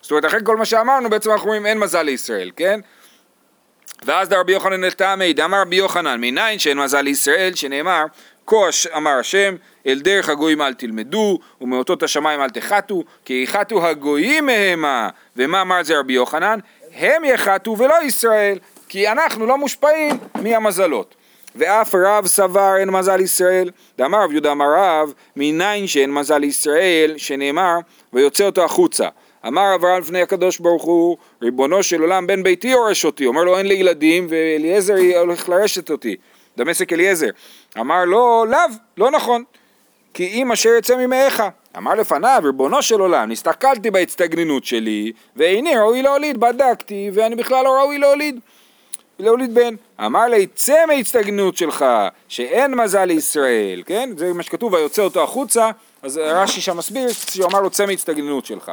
זאת 0.00 0.10
אומרת 0.10 0.24
אחרי 0.24 0.40
כל 0.44 0.56
מה 0.56 0.64
שאמרנו 0.64 1.10
בעצם 1.10 1.30
אנחנו 1.30 1.46
אומרים 1.46 1.66
אין 1.66 1.78
מזל 1.78 2.02
לישראל, 2.02 2.50
כן? 2.56 2.80
ואז 4.04 4.28
דרבי 4.28 4.52
יוחנן 4.52 4.80
לטעמי, 4.80 5.32
דאמר 5.32 5.60
רבי 5.60 5.76
יוחנן, 5.76 6.20
מניין 6.20 6.58
שאין 6.58 6.78
מזל 6.78 7.00
לישראל, 7.00 7.54
שנאמר, 7.54 8.04
כה 8.46 8.56
אמר 8.96 9.10
השם, 9.10 9.54
אל 9.86 10.00
דרך 10.00 10.28
הגויים 10.28 10.62
אל 10.62 10.74
תלמדו, 10.74 11.38
ומאותות 11.60 12.02
השמיים 12.02 12.40
אל 12.40 12.50
תחתו, 12.50 13.02
כי 13.24 13.42
יחתו 13.44 13.86
הגויים 13.86 14.46
מהמה. 14.46 15.08
ומה 15.36 15.62
אמר 15.62 15.82
זה 15.82 15.98
רבי 15.98 16.12
יוחנן? 16.12 16.58
הם 16.94 17.24
יחתו 17.24 17.78
ולא 17.78 18.02
ישראל, 18.04 18.58
כי 18.88 19.08
אנחנו 19.08 19.46
לא 19.46 19.58
מושפעים 19.58 20.18
מהמזלות. 20.42 21.14
ואף 21.56 21.94
רב 21.94 22.26
סבר 22.26 22.76
אין 22.76 22.90
מזל 22.90 23.20
ישראל, 23.20 23.70
דאמר 23.98 24.24
רב 24.24 24.32
יהודה 24.32 24.52
אמר 24.52 24.66
רב, 24.76 25.12
מניין 25.36 25.86
שאין 25.86 26.12
מזל 26.12 26.44
ישראל, 26.44 27.14
שנאמר, 27.16 27.76
ויוצא 28.12 28.44
אותו 28.44 28.64
החוצה. 28.64 29.08
אמר 29.46 29.74
אברהם 29.74 30.00
לפני 30.00 30.22
הקדוש 30.22 30.58
ברוך 30.58 30.82
הוא, 30.82 31.16
ריבונו 31.42 31.82
של 31.82 32.00
עולם 32.00 32.26
בן 32.26 32.42
ביתי 32.42 32.68
יורש 32.68 33.04
אותי, 33.04 33.26
אומר 33.26 33.44
לו 33.44 33.58
אין 33.58 33.66
לי 33.66 33.74
ילדים 33.74 34.26
ואליעזר 34.30 34.94
הולך 35.18 35.48
לרשת 35.48 35.90
אותי, 35.90 36.16
דמשק 36.56 36.92
אליעזר. 36.92 37.28
אמר 37.80 38.04
לו 38.04 38.44
לאו, 38.48 38.58
לא 38.96 39.10
נכון, 39.10 39.44
כי 40.14 40.26
אם 40.26 40.52
אשר 40.52 40.70
יצא 40.78 40.96
ממאיך. 40.96 41.42
אמר 41.76 41.94
לפניו, 41.94 42.40
ריבונו 42.44 42.82
של 42.82 43.00
עולם, 43.00 43.30
נסתכלתי 43.30 43.90
בהצטגננות 43.90 44.64
שלי, 44.64 45.12
ואיני 45.36 45.76
ראוי 45.76 46.02
להוליד, 46.02 46.40
בדקתי, 46.40 47.10
ואני 47.14 47.36
בכלל 47.36 47.64
לא 47.64 47.70
ראוי 47.70 47.98
להוליד. 47.98 48.40
להוליד 49.18 49.54
בן. 49.54 49.74
אמר 50.04 50.24
לי, 50.24 50.46
צא 50.46 50.86
מהצטגנות 50.88 51.56
שלך, 51.56 51.84
שאין 52.28 52.74
מזל 52.74 53.04
לישראל, 53.04 53.82
כן? 53.86 54.10
זה 54.16 54.32
מה 54.32 54.42
שכתוב, 54.42 54.72
ויוצא 54.72 55.02
אותו 55.02 55.22
החוצה, 55.22 55.70
אז 56.02 56.16
רש"י 56.16 56.60
שם 56.60 56.76
מסביר 56.76 57.08
שהוא 57.12 57.46
אמר 57.50 57.60
לו, 57.60 57.70
צא 57.70 57.86
מהצטגנות 57.86 58.46
שלך. 58.46 58.72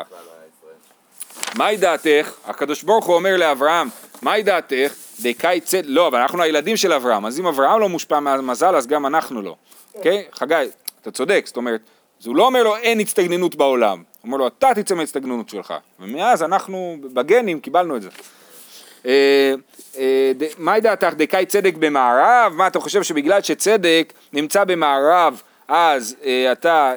מהי 1.55 1.77
דעתך? 1.77 2.33
הקדוש 2.45 2.83
ברוך 2.83 3.05
הוא 3.05 3.15
אומר 3.15 3.38
לאברהם, 3.38 3.89
מהי 4.21 4.43
דעתך? 4.43 4.93
דקאי 5.21 5.62
צד... 5.62 5.86
לא, 5.86 6.08
אבל 6.08 6.19
אנחנו 6.19 6.43
הילדים 6.43 6.77
של 6.77 6.93
אברהם, 6.93 7.25
אז 7.25 7.39
אם 7.39 7.47
אברהם 7.47 7.79
לא 7.79 7.89
מושפע 7.89 8.19
מהמזל, 8.19 8.75
אז 8.75 8.88
גם 8.88 9.05
אנחנו 9.05 9.41
לא. 9.41 9.55
אוקיי? 9.95 10.25
חגי, 10.32 10.55
אתה 11.01 11.12
צודק, 11.12 11.43
זאת 11.45 11.58
אומרת, 11.58 11.82
אז 12.21 12.27
הוא 12.27 12.36
לא 12.36 12.45
אומר 12.45 12.63
לו 12.63 12.75
אין 12.75 12.99
הצטגננות 12.99 13.55
בעולם, 13.55 13.97
הוא 13.97 14.03
אומר 14.23 14.38
לו 14.38 14.47
אתה 14.47 14.69
תצא 14.75 14.95
מההצטגננות 14.95 15.49
שלך, 15.49 15.73
ומאז 15.99 16.43
אנחנו 16.43 16.97
בגנים 17.13 17.60
קיבלנו 17.60 17.95
את 17.95 18.01
זה. 18.01 18.10
אה, 19.05 19.53
אה, 19.97 20.32
ד- 20.38 20.47
מהי 20.58 20.82
דעתך 20.82 21.13
דקאי 21.17 21.45
צדק 21.45 21.73
במערב? 21.79 22.53
מה 22.55 22.67
אתה 22.67 22.79
חושב 22.79 23.03
שבגלל 23.03 23.41
שצדק 23.41 24.13
נמצא 24.34 24.63
במערב 24.63 25.41
אז 25.67 26.15
אה, 26.25 26.51
אתה 26.51 26.93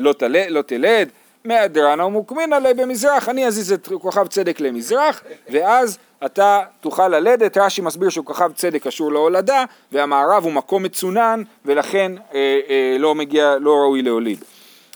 לא. 0.00 0.12
לא 0.48 0.62
תלד? 0.62 1.08
מהדרנה 1.44 2.06
ומוקמין 2.06 2.52
עלי 2.52 2.74
במזרח, 2.74 3.28
אני 3.28 3.46
אזיז 3.46 3.72
את 3.72 3.88
כוכב 4.00 4.26
צדק 4.26 4.60
למזרח 4.60 5.22
ואז 5.50 5.98
אתה 6.24 6.60
תוכל 6.80 7.08
ללדת, 7.08 7.56
רש"י 7.56 7.82
מסביר 7.82 8.08
שכוכב 8.08 8.52
צדק 8.54 8.82
קשור 8.82 9.12
להולדה 9.12 9.64
והמערב 9.92 10.44
הוא 10.44 10.52
מקום 10.52 10.82
מצונן 10.82 11.42
ולכן 11.64 12.12
אה, 12.34 12.60
אה, 12.68 12.96
לא 12.98 13.14
מגיע, 13.14 13.56
לא 13.60 13.70
ראוי 13.70 14.02
להוליד. 14.02 14.44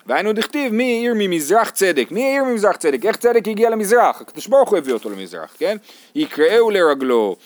והיינו 0.06 0.32
דכתיב 0.32 0.72
מי 0.72 0.92
העיר 0.92 1.14
ממזרח 1.16 1.70
צדק, 1.70 2.08
מי 2.10 2.24
העיר 2.24 2.44
ממזרח 2.44 2.76
צדק, 2.76 3.06
איך 3.06 3.16
צדק 3.16 3.48
הגיע 3.48 3.70
למזרח, 3.70 4.20
הקדוש 4.20 4.46
ברוך 4.46 4.70
הוא 4.70 4.78
הביא 4.78 4.92
אותו 4.92 5.10
למזרח, 5.10 5.54
כן? 5.58 5.76
יקראו 6.14 6.70
לרגלו, 6.70 7.36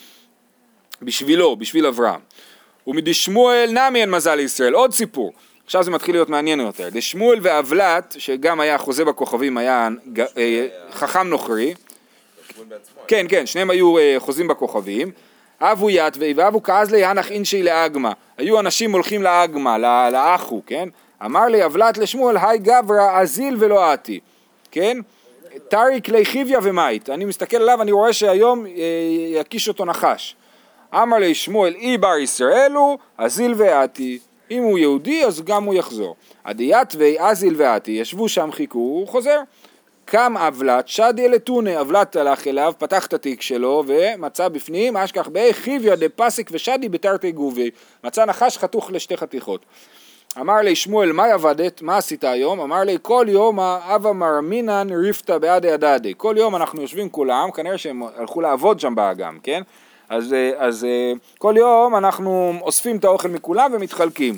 בשבילו, 1.01 1.55
בשביל 1.55 1.85
אברהם. 1.85 2.19
ומדשמואל 2.87 3.69
נמי 3.71 4.01
אין 4.01 4.11
מזל 4.11 4.35
לישראל, 4.35 4.73
עוד 4.73 4.93
סיפור, 4.93 5.33
עכשיו 5.71 5.83
זה 5.83 5.91
מתחיל 5.91 6.15
להיות 6.15 6.29
מעניין 6.29 6.59
יותר, 6.59 6.89
דשמואל 6.89 7.39
ואבלט, 7.41 8.15
שגם 8.17 8.59
היה 8.59 8.77
חוזה 8.77 9.05
בכוכבים, 9.05 9.57
היה 9.57 9.89
אה, 10.37 10.67
חכם 10.91 11.27
נוכרי. 11.27 11.73
כן, 13.07 13.25
כן, 13.29 13.45
שניהם 13.45 13.69
היו 13.69 13.97
אה, 13.97 14.15
חוזים 14.19 14.47
בכוכבים. 14.47 15.11
הוו 15.61 15.89
יתבי 15.89 16.33
והוו 16.33 16.63
קאזלי 16.63 17.05
הנך 17.05 17.31
אינשי 17.31 17.63
לאגמא. 17.63 18.11
היו 18.37 18.59
אנשים 18.59 18.91
הולכים 18.91 19.23
לאגמה, 19.23 19.77
לאחו, 20.11 20.61
כן? 20.65 20.89
אמר 21.25 21.45
ליה 21.45 21.65
אבלט 21.65 21.97
לשמואל, 21.97 22.37
האי 22.37 22.57
גברא 22.57 23.21
אזיל 23.21 23.55
ולא 23.59 23.91
אתי, 23.91 24.19
כן? 24.71 24.97
טריק 25.67 26.09
ליה 26.09 26.25
חיויא 26.25 26.59
ומיית. 26.63 27.09
אני 27.09 27.25
מסתכל 27.25 27.57
עליו, 27.57 27.81
אני 27.81 27.91
רואה 27.91 28.13
שהיום 28.13 28.65
אה, 28.65 28.71
יקיש 29.39 29.67
אותו 29.67 29.85
נחש. 29.85 30.35
אמר 30.93 31.17
לי 31.17 31.35
שמואל, 31.35 31.75
אי 31.75 31.97
בר 31.97 32.17
ישראל 32.17 32.71
הוא, 32.75 32.97
אזיל 33.17 33.53
ועתי. 33.57 34.19
אם 34.51 34.63
הוא 34.63 34.79
יהודי, 34.79 35.25
אז 35.25 35.41
גם 35.41 35.63
הוא 35.63 35.73
יחזור. 35.73 36.15
עדייתווי 36.43 37.15
אזיל 37.19 37.53
ועתי, 37.57 37.91
ישבו 37.91 38.29
שם, 38.29 38.51
חיכו, 38.51 38.79
הוא 38.79 39.07
חוזר. 39.07 39.39
קם 40.05 40.37
אבלת, 40.37 40.87
שדיה 40.87 41.27
לטונה, 41.27 41.81
אבלת 41.81 42.15
הלך 42.15 42.47
אליו, 42.47 42.73
פתח 42.77 43.05
את 43.05 43.13
התיק 43.13 43.41
שלו 43.41 43.83
ומצא 43.87 44.47
בפנים 44.47 44.97
אשכח 44.97 45.27
בי 45.27 45.53
חיביה 45.53 45.95
דפסיק 45.95 46.49
ושדי 46.53 46.89
בתרתי 46.89 47.31
גובי, 47.31 47.69
מצא 48.03 48.25
נחש 48.25 48.57
חתוך 48.57 48.91
לשתי 48.91 49.17
חתיכות. 49.17 49.65
אמר 50.39 50.55
לי 50.61 50.75
שמואל 50.75 51.11
מה 51.11 51.25
עבדת, 51.25 51.81
מה 51.81 51.97
עשית 51.97 52.23
היום? 52.23 52.59
אמר 52.59 52.79
לי 52.83 52.97
כל 53.01 53.25
יום 53.29 53.59
אבא 53.59 54.11
מרמינן 54.11 54.87
ריפתא 54.91 55.37
בעדי 55.37 55.71
הדדי, 55.71 56.13
כל 56.17 56.35
יום 56.37 56.55
אנחנו 56.55 56.81
יושבים 56.81 57.09
כולם, 57.09 57.51
כנראה 57.51 57.77
שהם 57.77 58.03
הלכו 58.15 58.41
לעבוד 58.41 58.79
שם 58.79 58.95
באגם, 58.95 59.37
כן? 59.43 59.61
אז, 60.11 60.33
אה, 60.33 60.51
אז 60.57 60.85
אה, 60.85 61.13
כל 61.37 61.53
יום 61.57 61.95
אנחנו 61.95 62.53
אוספים 62.61 62.97
את 62.97 63.05
האוכל 63.05 63.27
מכולם 63.27 63.71
ומתחלקים. 63.73 64.35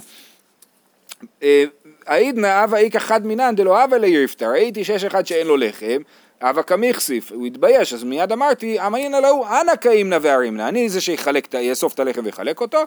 העידנא 2.08 2.64
אבא 2.64 2.78
איכא 2.78 3.00
חד 3.00 3.26
מינן 3.26 3.56
דלא 3.56 3.84
אבא 3.84 3.98
לירפתא, 3.98 4.46
ראיתי 4.46 4.84
שיש 4.84 5.04
אחד 5.04 5.28
שאין 5.28 5.48
לו 5.48 5.58
לחם, 5.58 6.02
אבא 6.42 6.62
כמיכסיף, 6.62 7.32
הוא 7.32 7.48
התבייש, 7.48 7.94
אז 7.94 8.04
מיד 8.04 8.32
אמרתי, 8.32 8.80
אמרינא 8.80 9.18
להו, 9.18 9.46
אנא 9.46 9.76
קאימנא 9.76 10.18
וארימנא, 10.22 10.68
אני 10.68 10.90
זה 10.90 11.02
שיחלק, 11.02 11.54
יאסוף 11.54 11.94
את 11.94 12.00
הלחם 12.00 12.22
ויחלק 12.26 12.62
אותו, 12.62 12.80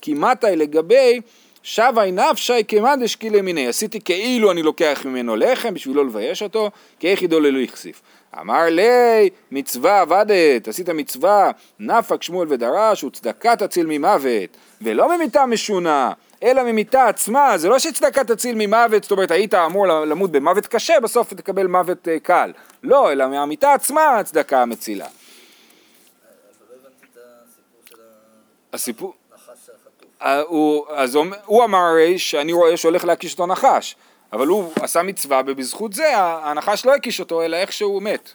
כי 0.00 0.14
מתי 0.14 0.56
לגבי 0.56 1.20
שבי 1.62 2.12
נפשי 2.12 2.64
כמאן 2.68 3.00
דשקילי 3.02 3.40
מיני, 3.40 3.68
עשיתי 3.68 4.00
כאילו 4.00 4.50
אני 4.50 4.62
לוקח 4.62 5.02
ממנו 5.04 5.36
לחם 5.36 5.74
בשביל 5.74 5.96
לא 5.96 6.06
לבייש 6.06 6.42
אותו, 6.42 6.70
כי 7.00 7.08
איך 7.08 7.22
ידעו 7.22 7.40
ללא 7.40 7.58
יכסיף. 7.58 8.02
אמר 8.40 8.64
לי, 8.70 9.30
מצווה 9.50 10.00
עבדת, 10.00 10.68
עשית 10.68 10.88
מצווה, 10.88 11.50
נפק 11.78 12.22
שמואל 12.22 12.46
ודרש, 12.50 13.04
וצדקה 13.04 13.56
תציל 13.56 13.86
ממוות, 13.88 14.56
ולא 14.82 15.16
ממיתה 15.16 15.46
משונה, 15.46 16.12
אלא 16.42 16.62
ממיתה 16.62 17.08
עצמה, 17.08 17.58
זה 17.58 17.68
לא 17.68 17.78
שצדקה 17.78 18.24
תציל 18.24 18.54
ממוות, 18.58 19.02
זאת 19.02 19.12
אומרת 19.12 19.30
היית 19.30 19.54
אמור 19.54 19.86
למות 19.86 20.30
במוות 20.30 20.66
קשה, 20.66 21.00
בסוף 21.00 21.34
תקבל 21.34 21.66
מוות 21.66 22.08
אה, 22.08 22.18
קל. 22.18 22.52
לא, 22.82 23.12
אלא 23.12 23.28
מהמיתה 23.28 23.72
עצמה 23.72 24.18
הצדקה 24.18 24.64
את 28.70 28.74
הסיפור. 28.74 29.14
אה, 30.22 30.40
הוא, 30.40 30.86
אז 30.88 31.14
הוא, 31.14 31.26
הוא 31.44 31.64
אמר 31.64 31.78
הרי 31.78 32.18
שאני 32.18 32.52
רואה 32.52 32.76
שהולך 32.76 33.04
להקיש 33.04 33.32
אותו 33.32 33.46
נחש, 33.46 33.96
אבל 34.32 34.46
הוא 34.46 34.72
עשה 34.80 35.02
מצווה 35.02 35.42
ובזכות 35.46 35.92
זה 35.92 36.12
הנחש 36.16 36.86
לא 36.86 36.94
הקיש 36.94 37.20
אותו 37.20 37.42
אלא 37.42 37.56
איך 37.56 37.72
שהוא 37.72 38.02
מת. 38.02 38.30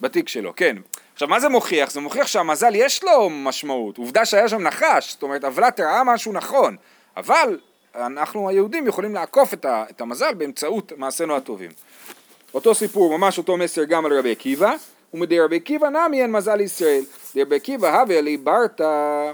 בתיק 0.00 0.28
שלו, 0.28 0.52
כן. 0.56 0.76
עכשיו 1.12 1.28
מה 1.28 1.40
זה 1.40 1.48
מוכיח? 1.48 1.90
זה 1.90 2.00
מוכיח 2.00 2.26
שהמזל 2.26 2.74
יש 2.74 3.04
לו 3.04 3.30
משמעות, 3.30 3.98
עובדה 3.98 4.24
שהיה 4.24 4.48
שם 4.48 4.62
נחש, 4.62 5.12
זאת 5.12 5.22
אומרת 5.22 5.44
אבלת 5.44 5.80
ראה 5.80 6.04
משהו 6.04 6.32
נכון, 6.32 6.76
אבל 7.16 7.58
אנחנו 7.94 8.48
היהודים 8.48 8.86
יכולים 8.86 9.14
לעקוף 9.14 9.54
את, 9.54 9.64
ה, 9.64 9.84
את 9.90 10.00
המזל 10.00 10.34
באמצעות 10.34 10.92
מעשינו 10.96 11.36
הטובים. 11.36 11.70
אותו 12.54 12.74
סיפור, 12.74 13.18
ממש 13.18 13.38
אותו 13.38 13.56
מסר 13.56 13.84
גם 13.84 14.06
על 14.06 14.18
רבי 14.18 14.32
עקיבא, 14.32 14.74
ומדי 15.14 15.40
רבי 15.40 15.56
עקיבא 15.56 15.88
נמי 15.88 16.22
אין 16.22 16.32
מזל 16.32 16.60
ישראל. 16.60 17.02
דרבי 17.34 17.56
עקיבא 17.56 18.00
הווה 18.00 18.20
לי 18.20 18.36
ברתא 18.36 19.32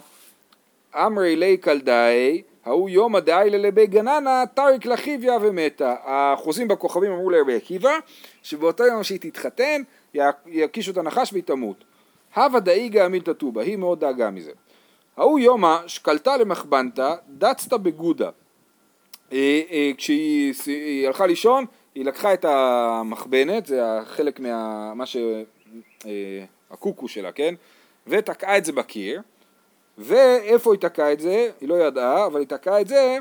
אמרי 0.94 1.36
לי 1.36 1.56
קלדאי, 1.56 2.42
ההוא 2.64 2.90
יומא 2.90 3.20
דאי 3.20 3.50
ללבי 3.50 3.86
גננה, 3.86 4.44
טריק 4.54 4.86
לחיביה 4.86 5.38
ומתה. 5.40 5.94
החוזים 6.04 6.68
בכוכבים 6.68 7.12
אמרו 7.12 7.30
לרבי 7.30 7.56
עקיבא, 7.56 7.98
שבאותו 8.42 8.84
יום 8.86 9.02
שהיא 9.02 9.18
תתחתן, 9.20 9.82
יקיש 10.46 10.88
אותה 10.88 11.02
נחש 11.02 11.32
והיא 11.32 11.44
תמות. 11.44 11.84
הווה 12.36 12.60
דאיגה 12.60 13.04
עמילתא 13.04 13.32
טובה, 13.32 13.62
היא 13.62 13.76
מאוד 13.76 14.00
דאגה 14.00 14.30
מזה. 14.30 14.52
ההוא 15.16 15.38
יומא 15.38 15.76
שקלתה 15.86 16.36
למחבנתא, 16.36 17.14
דצתא 17.28 17.76
בגודה. 17.76 18.30
אה, 19.32 19.60
אה, 19.70 19.90
כשהיא 19.96 21.06
הלכה 21.06 21.26
לישון, 21.26 21.64
היא 21.94 22.04
לקחה 22.04 22.34
את 22.34 22.44
המחבנת, 22.44 23.66
זה 23.66 23.98
החלק 23.98 24.40
מה... 24.40 24.94
מה 24.94 25.06
ש... 25.06 25.16
אה, 26.06 26.44
הקוקו 26.70 27.08
שלה, 27.08 27.32
כן? 27.32 27.54
ותקעה 28.06 28.58
את 28.58 28.64
זה 28.64 28.72
בקיר, 28.72 29.22
ואיפה 30.00 30.72
היא 30.72 30.80
תקעה 30.80 31.12
את 31.12 31.20
זה? 31.20 31.50
היא 31.60 31.68
לא 31.68 31.74
ידעה, 31.74 32.26
אבל 32.26 32.40
היא 32.40 32.48
תקעה 32.48 32.80
את 32.80 32.88
זה 32.88 33.18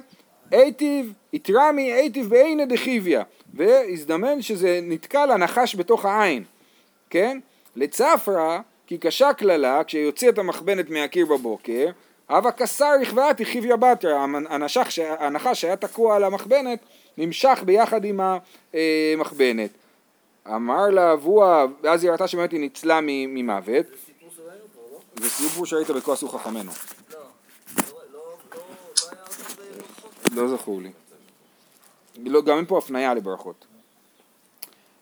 היטיב, 0.52 1.13
יתרמי 1.34 1.94
היטיב 1.94 2.30
בעינא 2.30 2.65
דחיביא, 2.65 3.20
והזדמן 3.54 4.42
שזה 4.42 4.80
נתקע 4.84 5.26
לה 5.26 5.38
נחש 5.38 5.76
בתוך 5.76 6.06
העין, 6.06 6.44
כן? 7.10 7.39
לצפרא, 7.76 8.60
כי 8.88 8.98
קשה 8.98 9.34
קללה, 9.34 9.84
כשיוציא 9.84 10.30
את 10.30 10.38
המחבנת 10.38 10.89
מהקיר 10.89 11.26
בבוקר, 11.26 11.89
הווה 12.30 12.52
כסר 12.52 12.92
רכבעתי 13.02 13.46
חיביא 13.46 13.76
בתרא, 13.76 14.26
הנחש, 15.20 15.62
שהיה 15.62 15.76
תקוע 15.76 16.15
על 16.15 16.24
המחבנת 16.24 16.80
נמשך 17.18 17.63
ביחד 17.65 18.06
עם 18.06 18.20
המחבנת. 18.74 19.70
אמר 20.48 20.89
לה 20.89 21.13
אבוה, 21.13 21.65
ואז 21.84 22.04
היא 22.04 22.12
ראתה 22.12 22.28
שבאמת 22.28 22.52
היא 22.52 22.60
ניצלה 22.60 23.00
ממוות, 23.04 23.86
זה 25.19 25.29
סיפור 25.29 25.65
שראית 25.65 25.89
בכועסו 25.89 26.29
חכמינו. 26.29 26.71
לא. 27.13 27.19
לא, 27.77 27.93
לא, 30.36 30.43
לא, 30.43 30.58
זכור 30.58 30.82
לי. 30.82 30.91
לא, 32.25 32.41
גם 32.41 32.58
אין 32.58 32.65
פה 32.65 32.77
הפניה 32.77 33.13
לברכות. 33.13 33.65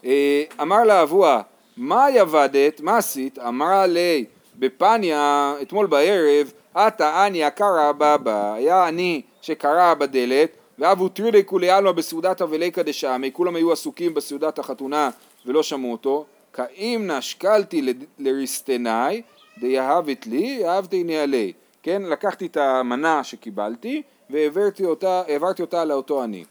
אה, 0.05 0.43
אמר 0.61 0.83
לה 0.83 1.03
אבוה, 1.03 1.41
מה 1.77 2.05
יבדת, 2.13 2.81
מה 2.81 2.97
עשית? 2.97 3.39
אמרה 3.39 3.87
לי, 3.87 4.25
בפניה, 4.55 5.55
אתמול 5.61 5.85
בערב, 5.87 6.51
עתה 6.73 7.27
אני 7.27 7.43
קרא 7.55 7.91
בבא, 7.91 8.53
היה 8.53 8.87
אני 8.87 9.21
שקרא 9.41 9.93
בדלת, 9.93 10.49
ואבו 10.79 11.09
טרילי 11.09 11.45
כולי 11.45 11.69
עלמא 11.69 11.91
בסעודת 11.91 12.41
אבליקא 12.41 12.81
דשמי, 12.81 13.31
כולם 13.33 13.55
היו 13.55 13.71
עסוקים 13.71 14.13
בסעודת 14.13 14.59
החתונה 14.59 15.09
ולא 15.45 15.63
שמעו 15.63 15.91
אותו, 15.91 16.25
כאם 16.53 17.11
נשקלתי 17.11 17.93
לריסטנאי, 18.19 19.21
דיהבת 19.59 20.27
לי, 20.27 20.67
אהבתי 20.67 21.17
עלי. 21.17 21.53
כן, 21.83 22.01
לקחתי 22.01 22.45
את 22.45 22.57
המנה 22.57 23.23
שקיבלתי 23.23 24.01
והעברתי 24.29 24.85
אותה, 24.85 25.23
אותה 25.59 25.85
לאותו 25.85 26.23
עני. 26.23 26.45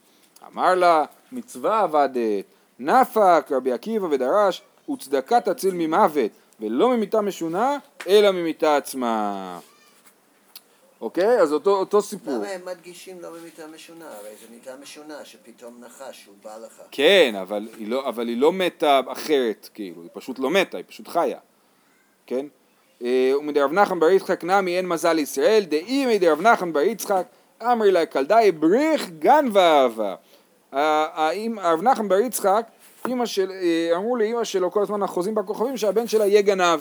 אמר 0.52 0.74
לה, 0.74 1.04
מצווה 1.32 1.80
עבדת, 1.80 2.44
נפק 2.78 3.46
רבי 3.50 3.72
עקיבא 3.72 4.06
ודרש, 4.06 4.62
וצדקה 4.90 5.40
תציל 5.40 5.74
ממוות, 5.74 6.30
ולא 6.60 6.88
ממיתה 6.88 7.20
משונה, 7.20 7.78
אלא 8.08 8.30
ממיתה 8.30 8.76
עצמה. 8.76 9.58
אוקיי? 11.00 11.40
אז 11.40 11.52
אותו, 11.52 11.70
אותו 11.70 12.02
סיפור. 12.02 12.34
למה 12.34 12.48
הם 12.48 12.64
מדגישים 12.64 13.20
לא 13.20 13.30
במיטה 13.30 13.66
משונה? 13.66 14.04
הרי 14.04 14.30
זו 14.40 14.46
מיטה 14.50 14.76
משונה 14.82 15.24
שפתאום 15.24 15.80
נחש, 15.80 16.26
הוא 16.26 16.34
בא 16.44 16.56
לך. 16.56 16.82
כן, 16.90 17.34
אבל 17.40 17.68
היא, 17.78 17.88
לא, 17.88 18.08
אבל 18.08 18.28
היא 18.28 18.36
לא 18.36 18.52
מתה 18.52 19.00
אחרת, 19.08 19.68
כאילו, 19.74 20.02
היא 20.02 20.10
פשוט 20.12 20.38
לא 20.38 20.50
מתה, 20.50 20.76
היא 20.76 20.84
פשוט 20.88 21.08
חיה, 21.08 21.38
כן? 22.26 22.46
אה, 23.04 23.32
ומדרב 23.38 23.72
נחמן 23.72 24.00
בר 24.00 24.10
יצחק 24.10 24.44
נמי 24.44 24.76
אין 24.76 24.88
מזל 24.88 25.12
לישראל, 25.12 25.64
דאימי 25.68 26.18
דרב 26.18 26.40
נחמן 26.40 26.72
בר 26.72 26.80
יצחק, 26.80 27.26
אמרי 27.62 27.90
לה 27.90 28.06
קלדאי 28.06 28.52
בריך 28.52 29.10
גן 29.18 29.46
ואהבה. 29.52 30.14
הרב 30.72 31.82
נחמן 31.82 32.08
בר 32.08 32.18
יצחק, 32.18 32.66
של, 33.24 33.50
אה, 33.50 33.96
אמרו 33.96 34.16
לאמא 34.16 34.44
שלו 34.44 34.70
כל 34.70 34.82
הזמן 34.82 35.02
החוזים 35.02 35.34
בכוכבים 35.34 35.76
שהבן 35.76 36.06
שלה 36.06 36.26
יהיה 36.26 36.42
גנב. 36.42 36.80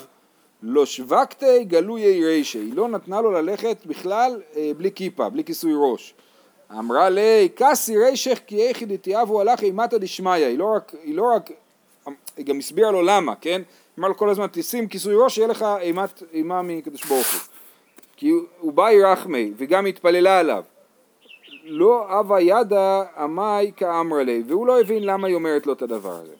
לא 0.62 0.86
שווקתי 0.86 1.64
גלויי 1.64 2.24
רישי, 2.24 2.58
היא 2.58 2.74
לא 2.74 2.88
נתנה 2.88 3.20
לו 3.20 3.30
ללכת 3.30 3.76
בכלל 3.86 4.40
אה, 4.56 4.70
בלי 4.76 4.90
כיפה, 4.92 5.28
בלי 5.28 5.44
כיסוי 5.44 5.72
ראש. 5.76 6.14
אמרה 6.78 7.08
לי, 7.08 7.48
כסי 7.56 7.98
רישך 7.98 8.40
כי 8.46 8.68
איכי 8.68 8.84
דתיאבו 8.84 9.40
הלך 9.40 9.62
אימתא 9.62 9.98
דשמיא, 9.98 10.32
היא 10.32 10.58
לא 10.58 10.74
רק, 10.76 10.92
לא 11.06 11.36
היא 12.36 12.46
גם 12.46 12.58
הסבירה 12.58 12.90
לו 12.90 13.02
למה, 13.02 13.34
כן? 13.40 13.62
אמר 13.98 14.08
לו 14.08 14.16
כל 14.16 14.28
הזמן, 14.30 14.46
תשים 14.52 14.88
כיסוי 14.88 15.14
ראש, 15.16 15.34
שיהיה 15.34 15.48
לך 15.48 15.64
אימת, 15.80 16.22
אימה 16.32 16.62
מקדוש 16.62 17.04
ברוך 17.04 17.32
הוא. 17.32 17.40
כי 18.16 18.28
הוא- 18.28 18.72
בא 18.72 18.90
ירחמי, 18.90 19.52
וגם 19.56 19.86
התפללה 19.86 20.38
עליו. 20.38 20.62
לא 21.64 22.20
אבה 22.20 22.40
ידה 22.40 23.02
עמי 23.18 23.72
כאמרה 23.76 24.22
לי, 24.22 24.42
והוא 24.46 24.66
לא 24.66 24.80
הבין 24.80 25.04
למה 25.04 25.26
היא 25.26 25.34
אומרת 25.34 25.66
לו 25.66 25.72
את 25.72 25.82
הדבר 25.82 26.12
הזה. 26.12 26.32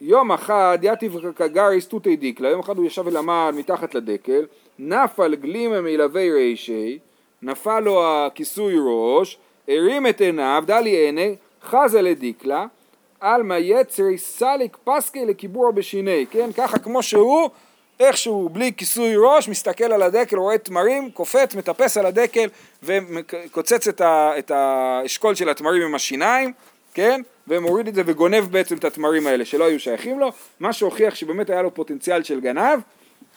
יום 0.00 0.32
אחד 0.32 0.78
יתיב 0.82 1.32
כגריס 1.32 1.86
תותי 1.88 2.16
דיקלה, 2.16 2.48
יום 2.48 2.60
אחד 2.60 2.76
הוא 2.76 2.86
ישב 2.86 3.06
ולמד 3.06 3.52
מתחת 3.56 3.94
לדקל, 3.94 4.46
נפל 4.78 5.34
גלימה 5.34 5.80
מלווה 5.80 6.22
רישי, 6.32 6.98
נפל 7.42 7.80
לו 7.80 8.02
הכיסוי 8.06 8.74
ראש, 8.86 9.38
הרים 9.68 10.06
את 10.06 10.20
עיניו, 10.20 10.64
דלי 10.66 10.90
עיני, 10.90 11.36
חזה 11.62 12.02
לדיקלה, 12.02 12.66
עלמא 13.20 13.54
יצרי 13.54 14.18
סליק 14.18 14.76
פסקי 14.84 15.26
לקיבוע 15.26 15.70
בשיני, 15.70 16.26
כן, 16.30 16.52
ככה 16.52 16.78
כמו 16.78 17.02
שהוא, 17.02 17.50
איכשהו 18.00 18.48
בלי 18.48 18.72
כיסוי 18.76 19.14
ראש, 19.16 19.48
מסתכל 19.48 19.84
על 19.92 20.02
הדקל, 20.02 20.36
רואה 20.36 20.58
תמרים, 20.58 21.10
קופץ, 21.10 21.54
מטפס 21.54 21.96
על 21.96 22.06
הדקל 22.06 22.48
וקוצץ 22.82 23.88
את, 23.88 24.00
ה, 24.00 24.32
את 24.38 24.50
האשכול 24.50 25.34
של 25.34 25.48
התמרים 25.48 25.82
עם 25.82 25.94
השיניים, 25.94 26.52
כן, 26.94 27.20
ומוריד 27.48 27.88
את 27.88 27.94
זה 27.94 28.02
וגונב 28.06 28.44
בעצם 28.50 28.76
את 28.76 28.84
התמרים 28.84 29.26
האלה 29.26 29.44
שלא 29.44 29.64
היו 29.64 29.80
שייכים 29.80 30.18
לו, 30.18 30.32
מה 30.60 30.72
שהוכיח 30.72 31.14
שבאמת 31.14 31.50
היה 31.50 31.62
לו 31.62 31.74
פוטנציאל 31.74 32.22
של 32.22 32.40
גנב, 32.40 32.80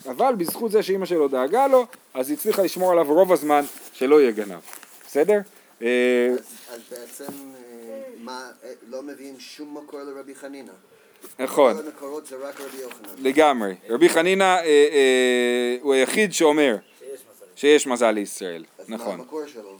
אבל 0.06 0.36
בזכות 0.36 0.72
זה 0.72 0.84
שאימא 0.84 1.06
שלו 1.06 1.28
דאגה 1.28 1.67
לו, 1.67 1.86
אז 2.13 2.30
היא 2.30 2.38
הצליחה 2.38 2.63
לשמור 2.63 2.91
עליו 2.91 3.06
רוב 3.13 3.34
הזמן 3.34 3.63
שלא 3.93 4.22
יהיה 4.22 4.32
גנב, 4.32 4.60
בסדר? 5.08 5.39
אה, 5.82 5.88
אז, 6.30 6.39
אז 6.74 6.82
בעצם 6.91 7.34
מה, 8.23 8.51
אה, 8.63 8.69
לא 8.88 9.01
מביאים 9.01 9.39
שום 9.39 9.77
מקור 9.77 9.99
לרבי 9.99 10.36
חנינא. 10.36 10.71
נכון. 11.39 11.73
כל 11.73 11.88
המקורות 11.88 12.25
זה 12.25 12.36
רק 12.36 12.62
רבי 12.62 12.77
יוחנן. 12.77 13.09
לגמרי. 13.17 13.75
רבי 13.89 14.09
חנינא 14.09 14.43
אה, 14.43 14.59
אה, 14.63 15.77
הוא 15.81 15.93
היחיד 15.93 16.33
שאומר 16.33 16.75
שיש 17.55 17.88
מזל 17.88 18.12
לישראל, 18.12 18.65
אז 18.79 18.89
מה 18.89 18.95
נכון. 18.95 19.19
המקור 19.19 19.47
שלו? 19.47 19.77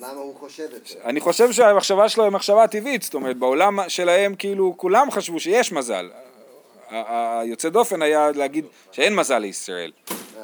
למה 0.00 0.20
הוא 0.20 0.34
חושב 0.36 0.68
את 0.76 0.86
זה? 0.86 0.98
אני 1.04 1.20
חושב 1.20 1.52
שהמחשבה 1.52 2.08
שלו 2.08 2.24
היא 2.24 2.32
מחשבה 2.32 2.66
טבעית, 2.68 3.02
זאת 3.02 3.14
אומרת 3.14 3.36
בעולם 3.36 3.78
שלהם 3.88 4.34
כאילו 4.34 4.74
כולם 4.76 5.10
חשבו 5.10 5.40
שיש 5.40 5.72
מזל. 5.72 6.10
היוצא 6.90 7.68
דופן 7.68 8.02
היה 8.02 8.30
להגיד 8.34 8.64
שאין 8.92 9.16
מזל 9.16 9.38
לישראל. 9.38 9.92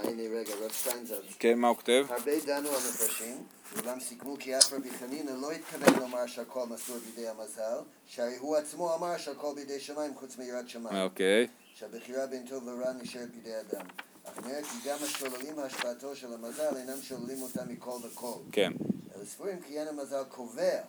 הנה 0.03 0.23
רגע, 0.23 0.53
רב 0.65 0.73
שטיינזלץ. 0.73 1.19
כן, 1.39 1.59
מה 1.59 1.69
הוא 1.69 1.77
כותב? 1.77 2.07
הרבה 2.09 2.33
דנו 2.47 2.69
המפרשים, 2.69 3.37
אולם 3.77 4.01
סיכמו 4.01 4.37
כי 4.39 4.59
אף 4.59 4.73
רבי 4.73 4.91
חנינא 4.91 5.31
לא 5.31 5.53
התכוון 5.53 5.95
לומר 6.01 6.27
שהכל 6.27 6.67
מסור 6.67 6.97
בידי 6.99 7.29
המזל, 7.29 7.79
שהרי 8.07 8.37
הוא 8.37 8.57
עצמו 8.57 8.95
אמר 8.95 9.19
שהכל 9.19 9.55
בידי 9.55 9.81
שמיים 9.81 10.15
חוץ 10.15 10.39
מיראת 10.39 10.69
שמיים, 10.69 10.97
אוקיי. 10.97 11.47
שהבחירה 11.75 12.27
בין 12.27 12.47
טוב 12.47 12.67
ורע 12.67 12.93
נשארת 12.93 13.31
בידי 13.31 13.61
אדם. 13.61 13.87
אך 14.25 14.47
נראה 14.47 14.63
כי 14.63 14.89
גם 14.89 14.97
השוללים 15.03 15.59
השפעתו 15.59 16.17
של 16.17 16.35
המזל 16.35 16.77
אינם 16.77 17.03
שוללים 17.03 17.43
אותה 17.43 17.65
מכל 17.65 17.97
וכל. 18.03 18.35
כן. 18.53 18.73
אלא 19.17 19.25
סבורים 19.25 19.61
כי 19.61 19.81
אין 19.81 19.89
המזל 19.89 20.23
קובע 20.29 20.81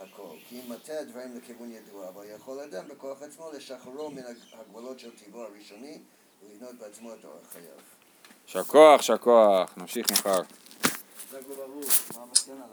הכל, 0.00 0.28
כי 0.48 0.60
אם 0.60 0.72
מטה 0.72 0.98
הדברים 1.00 1.36
לכיוון 1.36 1.72
ידוע, 1.72 2.08
אבל 2.08 2.24
יכול 2.36 2.60
אדם 2.60 2.88
בכוח 2.88 3.22
עצמו 3.22 3.50
לשחררו 3.56 4.10
מן 4.10 4.22
הגבלות 4.52 4.98
של 4.98 5.10
טבעו 5.24 5.42
הראשוני 5.42 5.98
ולבנות 6.42 6.74
בעצמו 6.74 7.12
את 7.12 7.24
אורח 7.24 7.52
חייו. 7.52 7.64
יישר 8.46 8.64
כוח, 8.64 9.00
יישר 9.00 9.16
כוח. 9.16 9.74
נמשיך 11.32 11.48
מחר. 11.50 12.18
מה 12.18 12.24
המסקנה? 12.28 12.64